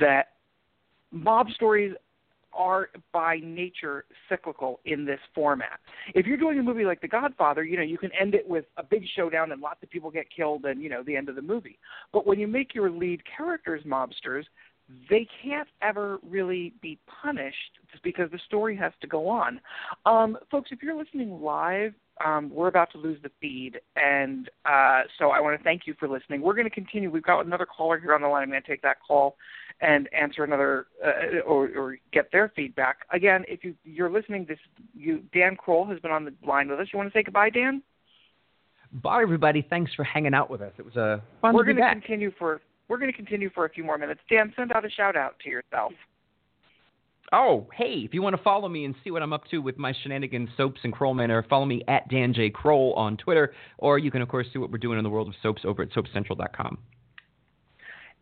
[0.00, 0.28] that
[1.10, 1.94] mob stories
[2.52, 5.78] are by nature cyclical in this format.
[6.14, 8.64] If you're doing a movie like The Godfather, you know, you can end it with
[8.76, 11.36] a big showdown and lots of people get killed and, you know, the end of
[11.36, 11.78] the movie.
[12.12, 14.44] But when you make your lead characters mobsters,
[15.10, 17.54] they can't ever really be punished
[18.02, 19.60] because the story has to go on.
[20.06, 21.92] Um, folks, if you're listening live,
[22.24, 25.94] um, we're about to lose the feed, and uh, so I want to thank you
[25.98, 26.40] for listening.
[26.40, 27.10] We're going to continue.
[27.10, 28.42] We've got another caller here on the line.
[28.42, 29.36] I'm going to take that call
[29.80, 32.98] and answer another uh, or, or get their feedback.
[33.12, 34.58] Again, if you, you're listening, this
[34.94, 36.88] you Dan Kroll has been on the line with us.
[36.92, 37.82] You want to say goodbye, Dan?
[38.92, 39.66] Bye, everybody.
[39.68, 40.72] Thanks for hanging out with us.
[40.78, 43.70] It was a fun we're going to continue for we're going to continue for a
[43.70, 44.20] few more minutes.
[44.30, 45.92] Dan, send out a shout out to yourself.
[47.32, 49.76] Oh, hey, if you want to follow me and see what I'm up to with
[49.76, 52.48] my shenanigans, soaps, and Kroll Manor, follow me at Dan J.
[52.48, 55.28] Kroll on Twitter, or you can, of course, see what we're doing in the world
[55.28, 56.78] of soaps over at soapcentral.com.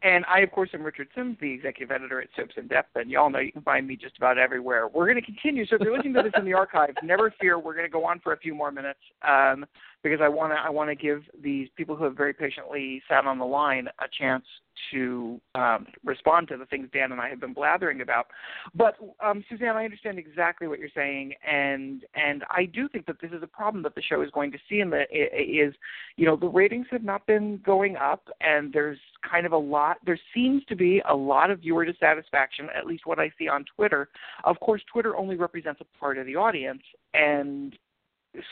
[0.03, 3.09] and I, of course, am Richard Simms, the executive editor at Soaps in Depth, and
[3.09, 4.89] y'all know you can find me just about everywhere.
[4.89, 5.67] We're going to continue.
[5.67, 7.59] So if you're listening to this in the archives, never fear.
[7.61, 9.65] We're going to go on for a few more minutes um,
[10.03, 13.25] because I want to I want to give these people who have very patiently sat
[13.25, 14.45] on the line a chance
[14.91, 18.27] to um, respond to the things Dan and I have been blathering about.
[18.75, 23.21] But um, Suzanne, I understand exactly what you're saying, and and I do think that
[23.21, 25.75] this is a problem that the show is going to see, and that is,
[26.17, 28.99] you know, the ratings have not been going up, and there's
[29.29, 29.99] kind of a lot.
[30.05, 33.65] There seems to be a lot of viewer dissatisfaction, at least what I see on
[33.77, 34.09] Twitter.
[34.45, 36.83] Of course, Twitter only represents a part of the audience,
[37.15, 37.77] and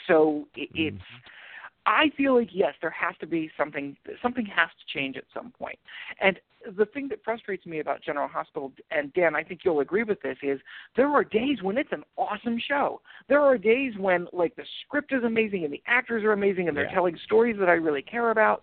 [0.06, 0.96] so it's.
[0.96, 1.16] Mm-hmm
[1.86, 3.96] I feel like yes, there has to be something.
[4.22, 5.78] Something has to change at some point.
[6.20, 6.38] And
[6.76, 10.20] the thing that frustrates me about General Hospital, and Dan, I think you'll agree with
[10.22, 10.60] this, is
[10.96, 13.00] there are days when it's an awesome show.
[13.28, 16.76] There are days when like the script is amazing and the actors are amazing and
[16.76, 16.94] they're yeah.
[16.94, 18.62] telling stories that I really care about.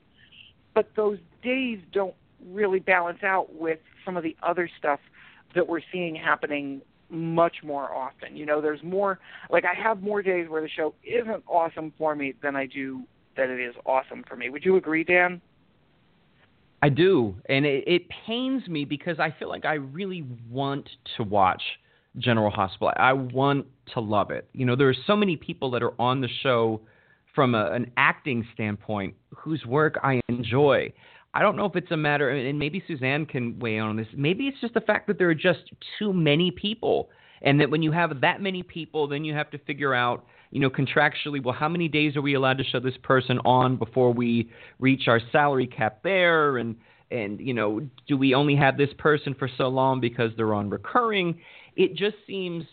[0.74, 2.16] But those days don't
[2.48, 5.00] really balance out with some of the other stuff
[5.54, 6.82] that we're seeing happening
[7.12, 8.36] much more often.
[8.36, 12.16] You know, there's more like I have more days where the show isn't awesome for
[12.16, 13.04] me than I do
[13.38, 14.50] that it is awesome for me.
[14.50, 15.42] Would you agree, Dan?
[16.84, 21.24] I do, and it, it pains me because I feel like I really want to
[21.24, 21.62] watch
[22.18, 22.92] General Hospital.
[22.98, 24.50] I want to love it.
[24.54, 26.82] You know, there are so many people that are on the show
[27.36, 30.92] from a, an acting standpoint whose work I enjoy.
[31.34, 34.08] I don't know if it's a matter, and maybe Suzanne can weigh in on this.
[34.16, 37.10] Maybe it's just the fact that there are just too many people,
[37.42, 40.60] and that when you have that many people, then you have to figure out, you
[40.60, 44.14] know, contractually, well, how many days are we allowed to show this person on before
[44.14, 46.76] we reach our salary cap there, and
[47.12, 50.70] and you know, do we only have this person for so long because they're on
[50.70, 51.40] recurring?
[51.78, 52.66] It just seems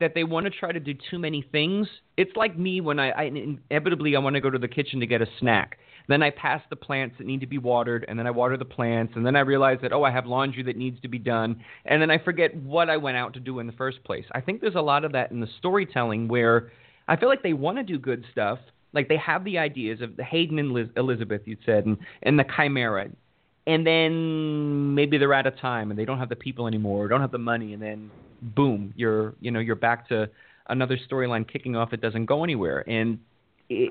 [0.00, 1.86] that they want to try to do too many things.
[2.16, 5.06] It's like me when I, I inevitably I want to go to the kitchen to
[5.06, 8.26] get a snack then I pass the plants that need to be watered, and then
[8.26, 11.00] I water the plants, and then I realize that, oh, I have laundry that needs
[11.00, 13.72] to be done, and then I forget what I went out to do in the
[13.72, 14.24] first place.
[14.32, 16.72] I think there's a lot of that in the storytelling where
[17.08, 18.58] I feel like they want to do good stuff.
[18.92, 22.44] Like they have the ideas of Hayden and Liz- Elizabeth, you said, and, and the
[22.44, 23.08] Chimera.
[23.66, 27.08] And then maybe they're out of time and they don't have the people anymore or
[27.08, 28.10] don't have the money, and then
[28.42, 30.28] boom, you're you know you're back to
[30.68, 32.84] another storyline kicking off that doesn't go anywhere.
[32.88, 33.18] And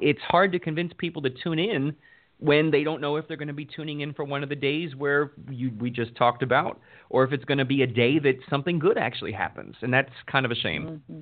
[0.02, 1.96] it's hard to convince people to tune in
[2.40, 4.56] when they don't know if they're going to be tuning in for one of the
[4.56, 6.80] days where you, we just talked about,
[7.10, 10.10] or if it's going to be a day that something good actually happens, and that's
[10.26, 11.02] kind of a shame.
[11.12, 11.20] Mm-hmm.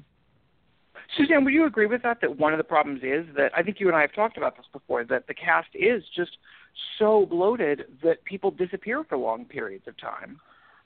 [1.18, 2.22] Suzanne, would you agree with that?
[2.22, 4.56] That one of the problems is that I think you and I have talked about
[4.56, 5.04] this before.
[5.04, 6.38] That the cast is just
[6.98, 10.40] so bloated that people disappear for long periods of time.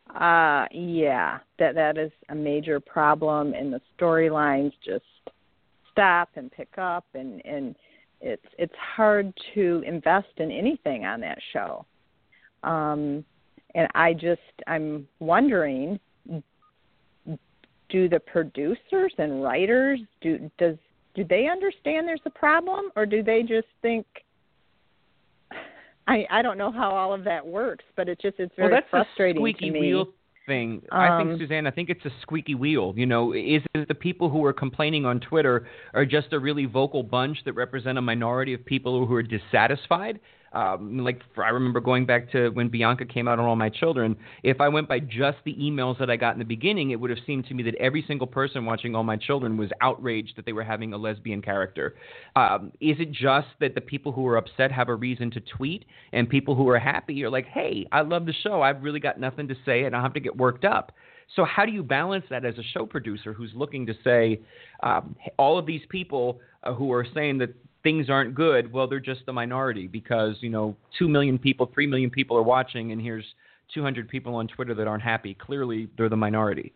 [0.09, 5.03] Uh yeah, that that is a major problem, and the storylines just
[5.93, 7.75] stop and pick up and and
[8.19, 11.85] it's it's hard to invest in anything on that show
[12.63, 13.23] um
[13.75, 15.99] and i just i'm wondering
[17.89, 20.75] do the producers and writers do does
[21.15, 24.05] do they understand there's a problem or do they just think
[26.07, 28.81] I I don't know how all of that works, but it's just it's very well,
[28.81, 29.79] that's frustrating a squeaky to me.
[29.79, 30.07] Wheel
[30.45, 30.81] thing.
[30.91, 32.93] Um, I think um, Suzanne, I think it's a squeaky wheel.
[32.95, 36.65] You know, is it the people who are complaining on Twitter are just a really
[36.65, 40.19] vocal bunch that represent a minority of people who are dissatisfied?
[40.53, 43.69] Um, like for, I remember going back to when Bianca came out on All My
[43.69, 44.15] Children.
[44.43, 47.09] If I went by just the emails that I got in the beginning, it would
[47.09, 50.45] have seemed to me that every single person watching All My Children was outraged that
[50.45, 51.95] they were having a lesbian character.
[52.35, 55.85] Um, is it just that the people who are upset have a reason to tweet,
[56.11, 58.61] and people who are happy are like, "Hey, I love the show.
[58.61, 60.91] I've really got nothing to say, and I have to get worked up."
[61.35, 64.41] So how do you balance that as a show producer who's looking to say
[64.81, 68.99] um, all of these people uh, who are saying that things aren't good, well, they're
[68.99, 73.01] just the minority because, you know, 2 million people, 3 million people are watching, and
[73.01, 73.25] here's
[73.73, 75.33] 200 people on Twitter that aren't happy.
[75.33, 76.73] Clearly, they're the minority.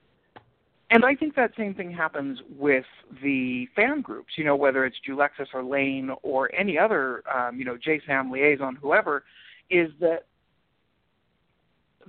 [0.90, 2.86] And I think that same thing happens with
[3.22, 7.66] the fan groups, you know, whether it's Julexis or Lane or any other, um, you
[7.66, 9.24] know, JaSam Liason, whoever,
[9.70, 10.26] is that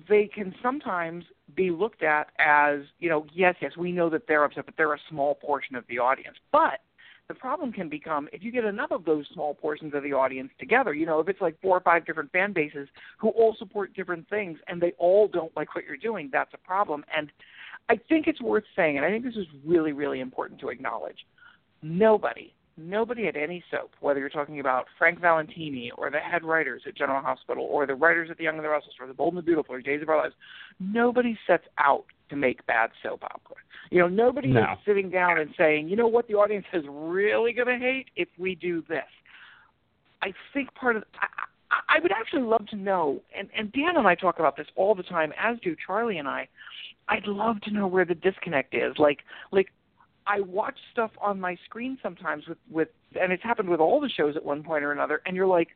[0.09, 1.25] they can sometimes
[1.57, 4.95] be looked at as, you know, yes, yes, we know that they're upset, but they're
[4.95, 6.37] a small portion of the audience.
[6.53, 6.81] But
[7.29, 10.51] the problem can become if you get enough of those small portions of the audience
[10.59, 13.93] together, you know, if it's like four or five different fan bases who all support
[13.93, 17.05] different things and they all don't like what you're doing, that's a problem.
[17.15, 17.31] And
[17.91, 21.19] I think it's worth saying, and I think this is really, really important to acknowledge.
[21.83, 26.83] Nobody, nobody at any soap, whether you're talking about Frank Valentini or the head writers
[26.87, 29.35] at General Hospital or the writers at The Young and the Restless or The Bold
[29.35, 30.35] and the Beautiful or Days of Our Lives,
[30.81, 33.57] nobody sets out to make bad soap opera.
[33.91, 34.61] You know, nobody no.
[34.61, 38.07] is sitting down and saying, you know what, the audience is really going to hate
[38.17, 39.05] if we do this.
[40.23, 44.07] I think part of I, I would actually love to know, and, and Dan and
[44.07, 46.49] I talk about this all the time, as do Charlie and I.
[47.09, 48.95] I'd love to know where the disconnect is.
[48.99, 49.21] Like,
[49.51, 49.69] like
[50.27, 52.89] I watch stuff on my screen sometimes with with,
[53.21, 55.23] and it's happened with all the shows at one point or another.
[55.25, 55.69] And you're like,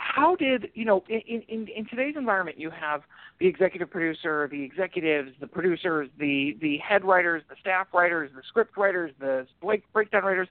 [0.00, 1.04] how did you know?
[1.08, 3.02] In in, in today's environment, you have
[3.38, 8.42] the executive producer, the executives, the producers, the the head writers, the staff writers, the
[8.48, 9.46] script writers, the
[9.92, 10.48] breakdown writers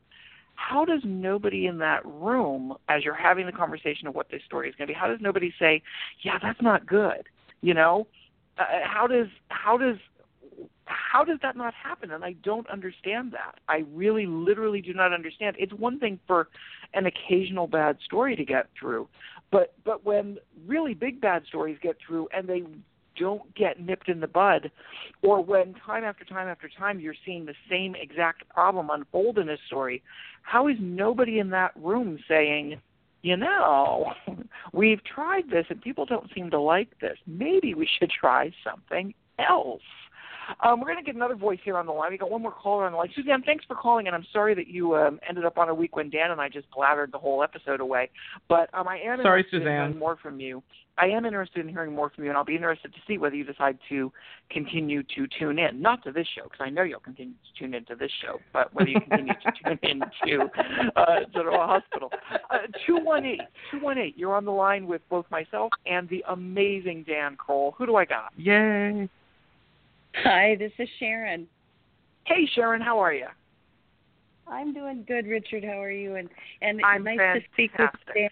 [0.60, 4.68] how does nobody in that room, as you're having the conversation of what this story
[4.68, 5.82] is going to be, how does nobody say,
[6.22, 7.30] "Yeah, that's not good"?
[7.62, 8.08] You know,
[8.58, 9.98] uh, how does how does
[10.90, 12.12] how does that not happen?
[12.12, 13.60] And I don't understand that.
[13.68, 15.56] I really, literally do not understand.
[15.60, 16.50] It's one thing for
[16.94, 19.08] an occasional bad story to get through,
[19.52, 22.64] but but when really big bad stories get through and they
[23.18, 24.72] don't get nipped in the bud,
[25.22, 29.50] or when time after time after time you're seeing the same exact problem unfold in
[29.50, 30.02] a story,
[30.42, 32.80] how is nobody in that room saying,
[33.22, 34.14] you know,
[34.74, 37.18] we've tried this and people don't seem to like this.
[37.28, 39.82] Maybe we should try something else.
[40.64, 42.12] Um, we're going to get another voice here on the line.
[42.12, 43.10] We got one more caller on the line.
[43.16, 45.96] Suzanne, thanks for calling, and I'm sorry that you um, ended up on a week
[45.96, 48.10] when Dan and I just blathered the whole episode away.
[48.48, 49.68] But um, I am sorry, interested Suzanne.
[49.68, 50.64] in hearing more from you.
[51.00, 53.36] I am interested in hearing more from you, and I'll be interested to see whether
[53.36, 54.12] you decide to
[54.50, 57.74] continue to tune in, not to this show, because I know you'll continue to tune
[57.74, 60.50] into this show, but whether you continue to tune in to
[60.98, 62.10] uh, General Hospital.
[62.52, 63.38] Uh, 218,
[63.72, 67.74] 218, you're on the line with both myself and the amazing Dan Kroll.
[67.78, 68.34] Who do I got?
[68.36, 69.08] Yay.
[70.24, 71.48] Hi, this is Sharon.
[72.26, 73.28] Hey, Sharon, how are you?
[74.48, 75.64] I'm doing good, Richard.
[75.64, 76.16] How are you?
[76.16, 76.30] And
[76.62, 77.44] and I'm nice fantastic.
[77.44, 78.30] to speak with Dan.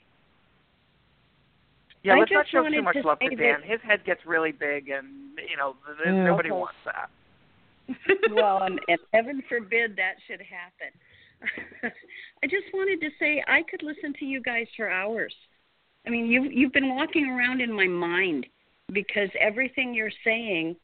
[2.03, 3.61] Yeah, I let's not show too much to love to Dan.
[3.63, 5.75] His head gets really big, and you know,
[6.05, 6.25] Yeah.
[6.25, 6.59] nobody Okay.
[6.59, 7.09] wants that.
[8.35, 10.91] well, and, and heaven forbid that should happen.
[12.43, 15.33] I just wanted to say I could listen to you guys for hours.
[16.05, 18.47] I mean, you've you've been walking around in my mind
[18.91, 20.75] because everything you're saying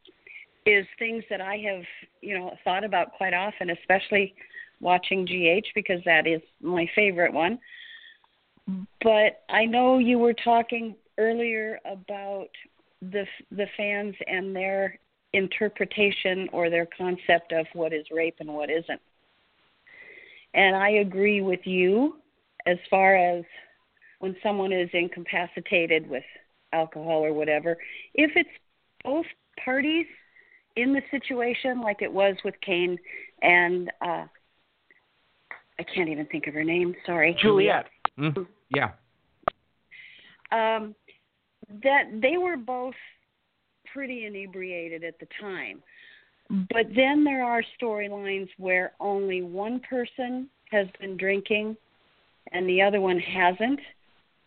[0.66, 1.84] is things that I have,
[2.22, 4.34] you know, thought about quite often, especially
[4.80, 7.60] watching GH because that is my favorite one.
[8.70, 8.84] Mm-hmm.
[9.02, 12.50] But I know you were talking earlier about
[13.02, 14.98] the the fans and their
[15.34, 19.02] interpretation or their concept of what is rape and what isn't.
[20.54, 22.18] And I agree with you
[22.66, 23.44] as far as
[24.20, 26.24] when someone is incapacitated with
[26.72, 27.78] alcohol or whatever,
[28.14, 28.50] if it's
[29.04, 29.26] both
[29.64, 30.06] parties
[30.76, 32.98] in the situation like it was with Cane
[33.42, 34.26] and uh
[35.80, 37.36] I can't even think of her name, sorry.
[37.42, 37.88] Juliet.
[38.20, 38.46] Mm,
[38.76, 38.92] yeah.
[40.52, 40.94] um,
[41.84, 42.94] that they were both
[43.92, 45.82] pretty inebriated at the time.
[46.70, 51.76] But then there are storylines where only one person has been drinking
[52.52, 53.80] and the other one hasn't.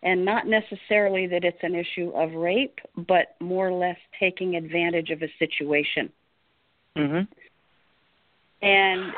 [0.03, 5.11] And not necessarily that it's an issue of rape, but more or less taking advantage
[5.11, 6.13] of a situation.
[6.97, 7.29] Mhm.
[8.63, 9.13] And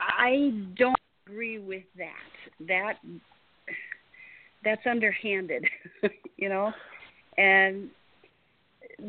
[0.00, 0.96] I don't
[1.26, 2.66] agree with that.
[2.66, 2.94] That
[4.64, 5.64] that's underhanded,
[6.36, 6.72] you know.
[7.38, 7.88] And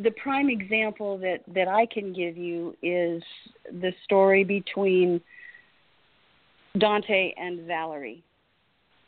[0.02, 3.24] the prime example that that I can give you is
[3.72, 5.22] the story between
[6.78, 8.24] Dante and Valerie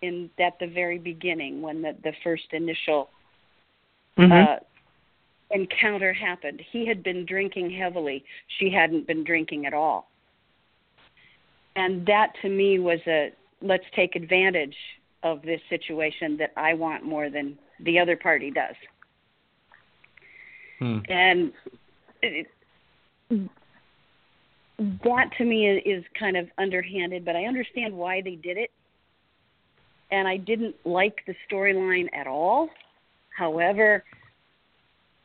[0.01, 3.09] in at the very beginning when the the first initial
[4.17, 4.31] Mhm.
[4.31, 4.59] uh,
[5.51, 6.61] encounter happened.
[6.71, 8.23] He had been drinking heavily.
[8.59, 10.09] She hadn't been drinking at all.
[11.75, 13.31] And that to me was a
[13.61, 14.75] let's take advantage
[15.23, 18.75] of this situation that I want more than the other party does.
[20.79, 20.99] Hmm.
[21.09, 21.51] And
[22.21, 22.47] it,
[24.79, 28.71] that to me is, is kind of underhanded, but I understand why they did it.
[30.11, 32.69] And I didn't like the storyline at all.
[33.35, 34.03] However,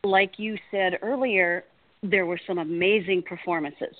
[0.03, 1.63] like you said earlier,
[2.01, 3.95] there were some amazing performances.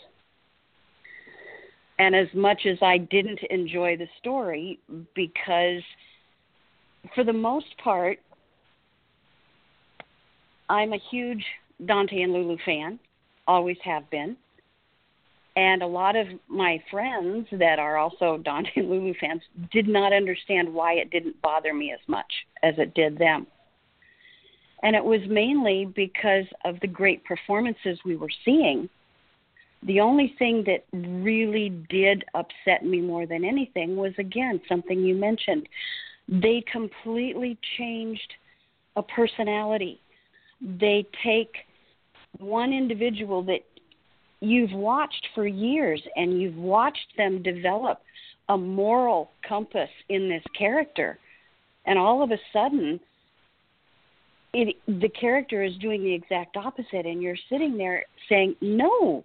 [1.99, 4.79] And as much as I didn't enjoy the story,
[5.15, 5.83] because
[7.13, 8.17] for the most part,
[10.69, 11.43] I'm a huge
[11.85, 12.99] Dante and Lulu fan,
[13.47, 14.35] always have been.
[15.55, 19.41] And a lot of my friends that are also Dante and Lulu fans
[19.71, 22.31] did not understand why it didn't bother me as much
[22.63, 23.45] as it did them.
[24.83, 28.89] And it was mainly because of the great performances we were seeing.
[29.83, 35.15] The only thing that really did upset me more than anything was, again, something you
[35.15, 35.67] mentioned.
[36.27, 38.33] They completely changed
[38.95, 39.99] a personality.
[40.61, 41.55] They take
[42.37, 43.61] one individual that
[44.39, 48.01] you've watched for years and you've watched them develop
[48.49, 51.17] a moral compass in this character
[51.85, 52.99] and all of a sudden
[54.53, 59.23] it the character is doing the exact opposite and you're sitting there saying no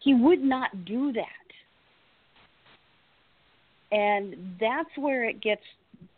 [0.00, 1.26] he would not do that.
[3.92, 5.62] And that's where it gets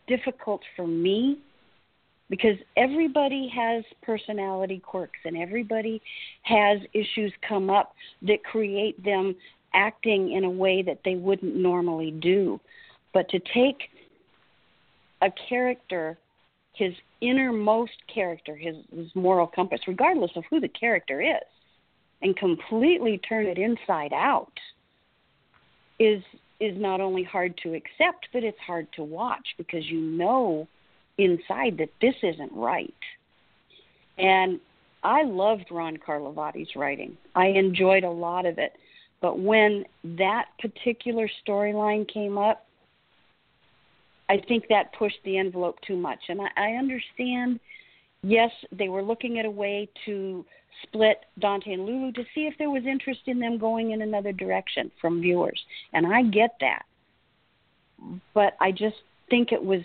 [0.07, 1.39] difficult for me
[2.31, 6.01] because everybody has personality quirks and everybody
[6.43, 9.35] has issues come up that create them
[9.74, 12.61] acting in a way that they wouldn't normally do.
[13.12, 13.90] But to take
[15.23, 16.19] a character
[16.74, 21.49] his innermost character, his, his moral compass, regardless of who the character is,
[22.23, 24.53] and completely turn it inside out
[25.99, 26.23] is
[26.61, 30.69] is not only hard to accept, but it's hard to watch because you know
[31.19, 32.94] inside that this isn't right.
[34.16, 34.61] And
[35.03, 37.16] I loved Ron Carlivati's writing.
[37.35, 38.74] I enjoyed a lot of it.
[39.20, 42.65] But when that particular storyline came up,
[44.32, 46.18] I think that pushed the envelope too much.
[46.30, 47.60] And I, I understand,
[48.22, 50.42] yes, they were looking at a way to
[50.84, 54.32] split Dante and Lulu to see if there was interest in them going in another
[54.32, 55.60] direction from viewers.
[55.92, 56.84] And I get that.
[58.32, 58.96] But I just
[59.28, 59.82] think it was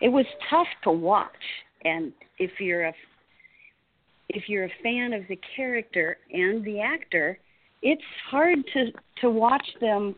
[0.00, 1.30] it was tough to watch.
[1.84, 2.94] And if you're a
[4.30, 7.38] if you're a fan of the character and the actor,
[7.82, 8.86] it's hard to
[9.20, 10.16] to watch them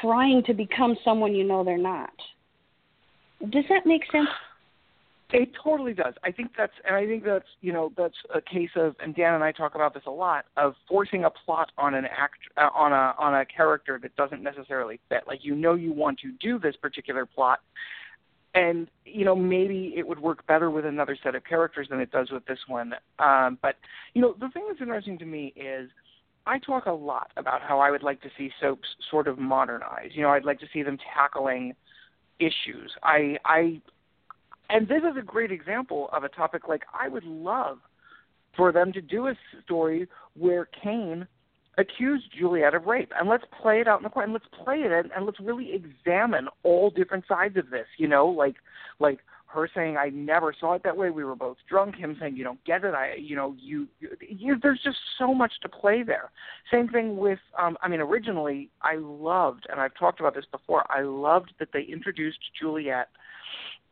[0.00, 2.12] trying to become someone you know they're not.
[3.50, 4.28] Does that make sense?
[5.32, 6.12] It totally does.
[6.22, 9.34] I think that's, and I think that's, you know, that's a case of, and Dan
[9.34, 12.68] and I talk about this a lot, of forcing a plot on an act, uh,
[12.74, 15.22] on a on a character that doesn't necessarily fit.
[15.26, 17.60] Like you know, you want to do this particular plot,
[18.54, 22.10] and you know maybe it would work better with another set of characters than it
[22.10, 22.92] does with this one.
[23.18, 23.76] Um, but
[24.12, 25.88] you know, the thing that's interesting to me is
[26.46, 30.10] I talk a lot about how I would like to see soaps sort of modernize.
[30.12, 31.74] You know, I'd like to see them tackling
[32.38, 32.92] issues.
[33.02, 33.80] I I
[34.70, 37.78] and this is a great example of a topic like I would love
[38.56, 41.26] for them to do a story where Cane
[41.78, 44.78] accused Juliet of rape and let's play it out in the court and let's play
[44.78, 48.56] it and let's really examine all different sides of this, you know, like
[48.98, 49.20] like
[49.52, 51.10] her saying I never saw it that way.
[51.10, 51.96] We were both drunk.
[51.96, 52.94] Him saying you don't get it.
[52.94, 53.86] I you know you,
[54.20, 56.30] you there's just so much to play there.
[56.70, 60.84] Same thing with um I mean originally I loved and I've talked about this before.
[60.90, 63.08] I loved that they introduced Juliet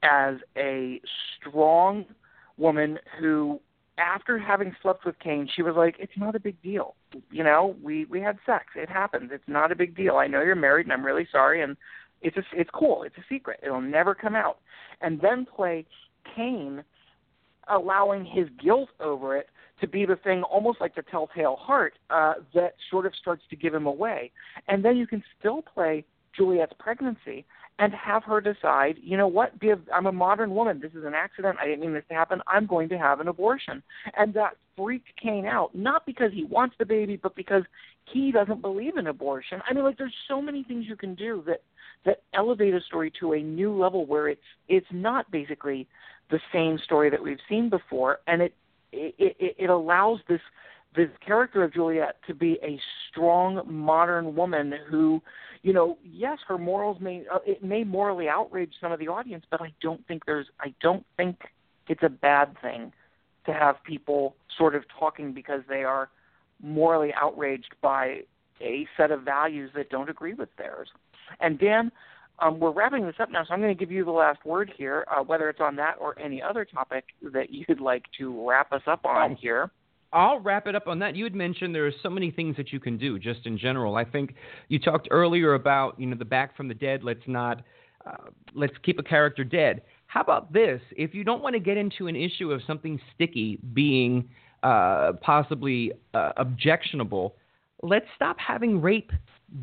[0.03, 1.01] as a
[1.39, 2.07] strong
[2.57, 3.61] woman who
[3.99, 6.95] after having slept with Cane, she was like, "It's not a big deal.
[7.31, 8.67] You know, we we had sex.
[8.75, 9.31] It happens.
[9.33, 10.17] It's not a big deal.
[10.17, 11.77] I know you're married, and I'm really sorry, and
[12.23, 13.03] it's a, it's cool.
[13.03, 13.61] It's a secret.
[13.63, 14.59] It'll never come out."
[15.01, 15.87] and then play
[16.35, 16.83] Cane
[17.69, 19.49] allowing his guilt over it
[19.81, 23.57] to be the thing almost like the telltale heart uh, that sort of starts to
[23.57, 24.31] give him away.
[24.69, 26.05] And then you can still play
[26.37, 27.47] Juliet's pregnancy
[27.81, 30.81] and have her decide, you know what, a, I'm a modern woman.
[30.81, 31.57] This is an accident.
[31.59, 32.43] I didn't mean this to happen.
[32.47, 33.83] I'm going to have an abortion.
[34.19, 37.63] And that freaked Cane out, not because he wants the baby, but because
[38.05, 39.63] he doesn't believe in abortion.
[39.67, 41.63] I mean, like, there's so many things you can do that
[42.05, 45.87] that elevate a story to a new level where it's it's not basically
[46.31, 48.55] the same story that we've seen before, and it
[48.93, 50.41] it, it, it allows this
[50.95, 55.23] this character of Juliet to be a strong modern woman who,
[55.63, 59.45] you know, yes, her morals may uh, it may morally outrage some of the audience,
[59.51, 61.37] but I don't think there's I don't think
[61.89, 62.93] it's a bad thing
[63.47, 66.11] to have people sort of talking because they are
[66.63, 68.21] morally outraged by
[68.61, 70.89] a set of values that don't agree with theirs.
[71.41, 71.91] And Dan,
[72.41, 74.73] um, we're wrapping this up now, so I'm going to give you the last word
[74.77, 78.73] here, uh, whether it's on that or any other topic that you'd like to wrap
[78.73, 79.71] us up on here.
[80.13, 81.15] I'll wrap it up on that.
[81.15, 83.97] You had mentioned there are so many things that you can do just in general.
[83.97, 84.35] I think
[84.69, 87.05] you talked earlier about you know the back from the dead.
[87.05, 87.63] Let's not
[88.05, 89.83] uh, let's keep a character dead.
[90.07, 90.81] How about this?
[90.97, 94.29] If you don't want to get into an issue of something sticky being
[94.65, 97.37] uh, possibly uh, objectionable,
[97.83, 99.13] let's stop having rape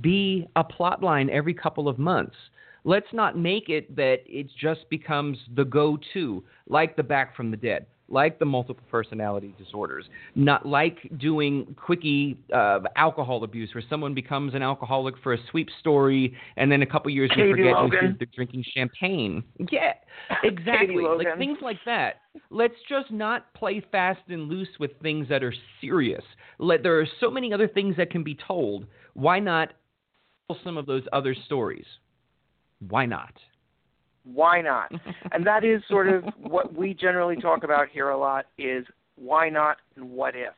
[0.01, 2.35] be a plot line every couple of months.
[2.83, 7.51] Let's not make it that it just becomes the go to, like the back from
[7.51, 10.05] the dead, like the multiple personality disorders,
[10.35, 15.69] not like doing quickie uh, alcohol abuse where someone becomes an alcoholic for a sweep
[15.79, 18.15] story and then a couple years Katie you forget Logan.
[18.19, 19.43] they're drinking champagne.
[19.71, 19.93] Yeah,
[20.43, 21.03] exactly.
[21.03, 22.21] Like things like that.
[22.49, 26.23] Let's just not play fast and loose with things that are serious.
[26.59, 28.85] Let, there are so many other things that can be told.
[29.13, 29.73] Why not
[30.47, 31.85] tell some of those other stories?
[32.87, 33.33] Why not?
[34.33, 34.91] Why not?
[35.31, 38.85] and that is sort of what we generally talk about here a lot is
[39.15, 40.53] why not and what if.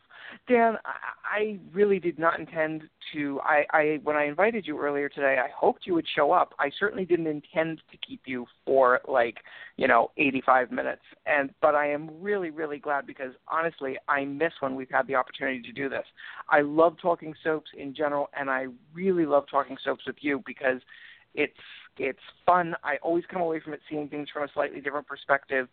[0.47, 2.83] Dan, I, I really did not intend
[3.13, 3.39] to.
[3.43, 6.53] I, I when I invited you earlier today, I hoped you would show up.
[6.59, 9.37] I certainly didn't intend to keep you for like
[9.77, 11.01] you know 85 minutes.
[11.25, 15.15] And but I am really really glad because honestly, I miss when we've had the
[15.15, 16.05] opportunity to do this.
[16.49, 20.81] I love talking soaps in general, and I really love talking soaps with you because
[21.35, 21.53] it's
[21.99, 22.75] it's fun.
[22.83, 25.67] I always come away from it seeing things from a slightly different perspective,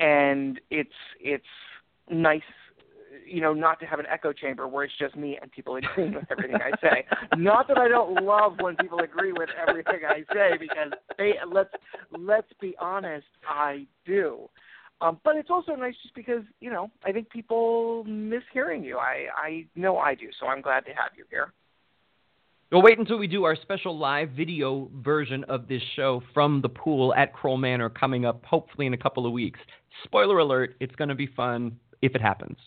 [0.00, 0.90] and it's
[1.20, 1.44] it's
[2.10, 2.42] nice
[3.26, 6.14] you know, not to have an echo chamber where it's just me and people agreeing
[6.14, 7.04] with everything I say.
[7.36, 11.70] not that I don't love when people agree with everything I say, because they let's
[12.18, 14.48] let's be honest, I do.
[15.00, 18.98] Um, but it's also nice just because you know I think people miss hearing you.
[18.98, 21.52] I I know I do, so I'm glad to have you here.
[22.72, 26.68] We'll wait until we do our special live video version of this show from the
[26.68, 29.60] pool at Kroll Manor coming up, hopefully in a couple of weeks.
[30.02, 32.58] Spoiler alert, it's going to be fun if it happens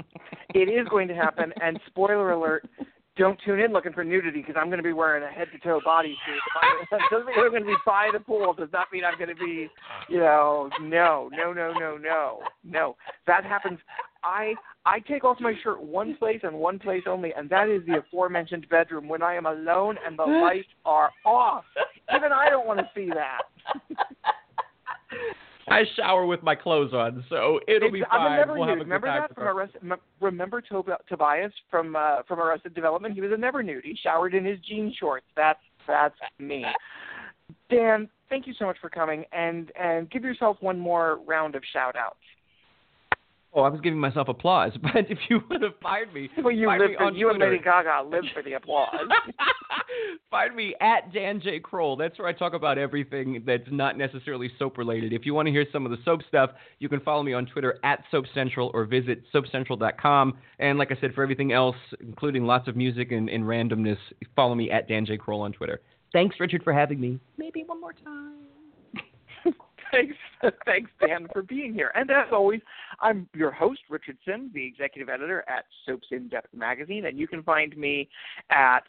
[0.54, 1.52] it is going to happen.
[1.62, 2.66] And spoiler alert:
[3.16, 5.58] don't tune in looking for nudity because I'm going to be wearing a head to
[5.58, 6.16] toe bodysuit.
[7.10, 8.54] doesn't mean I'm going to be by the pool.
[8.54, 9.68] Does not mean I'm going to be,
[10.08, 12.96] you know, no, no, no, no, no, no.
[13.26, 13.78] That happens.
[14.24, 14.54] I
[14.84, 17.98] I take off my shirt one place and one place only, and that is the
[17.98, 21.64] aforementioned bedroom when I am alone and the lights are off.
[22.14, 23.42] Even I don't want to see that.
[25.68, 28.32] I shower with my clothes on, so it'll it's, be fine.
[28.32, 28.80] A never we'll nude.
[28.80, 29.82] Remember that from Arrested?
[30.20, 30.62] Remember
[31.08, 33.14] Tobias from uh, from Arrested Development?
[33.14, 33.84] He was a never nude.
[33.84, 35.26] He showered in his jean shorts.
[35.36, 36.66] That's that's me.
[37.70, 41.62] Dan, thank you so much for coming, and and give yourself one more round of
[41.72, 42.16] shout outs.
[43.54, 46.66] Oh, I was giving myself applause, but if you would have fired me, well, you
[46.66, 47.44] fired live me for, on you Twitter.
[47.44, 48.94] and Lady Gaga live for the applause.
[50.30, 51.96] find me at Dan J Kroll.
[51.96, 55.12] That's where I talk about everything that's not necessarily soap related.
[55.12, 57.44] If you want to hear some of the soap stuff, you can follow me on
[57.44, 60.38] Twitter at Soap Central or visit soapcentral.com.
[60.58, 63.98] And like I said, for everything else, including lots of music and, and randomness,
[64.34, 65.82] follow me at Dan J Kroll on Twitter.
[66.14, 67.18] Thanks, Richard, for having me.
[67.36, 68.51] Maybe one more time
[69.92, 70.16] thanks,
[70.66, 71.92] thanks, Dan, for being here.
[71.94, 72.60] And as always,
[73.00, 77.28] I'm your host, Richard Simms, the executive editor at Soaps in Depth magazine, and you
[77.28, 78.08] can find me
[78.50, 78.80] at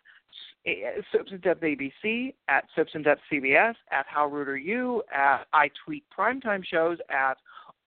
[1.11, 5.45] Soaps in Depth ABC, at Soaps in Depth CBS, at How Rude Are You, at
[5.53, 7.38] I tweet primetime shows at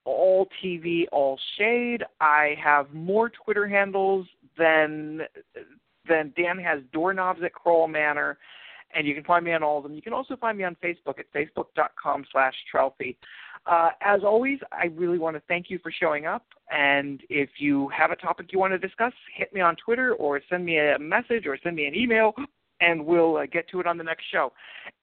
[0.05, 2.03] All TV, All Shade.
[2.21, 4.27] I have more Twitter handles
[4.57, 5.21] than
[6.07, 8.37] than Dan has doorknobs at Kroll Manor
[8.95, 9.93] and you can find me on all of them.
[9.93, 12.53] You can also find me on Facebook at facebook.com slash.
[13.65, 16.45] Uh, as always, I really want to thank you for showing up.
[16.71, 20.41] And if you have a topic you want to discuss, hit me on Twitter or
[20.49, 22.33] send me a message or send me an email,
[22.81, 24.51] and we'll uh, get to it on the next show.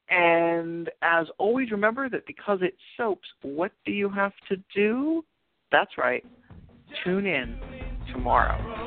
[0.09, 5.25] And as always, remember that because it's soaps, what do you have to do?
[5.73, 6.25] That's right.
[7.05, 7.59] Tune in
[8.13, 8.84] tomorrow.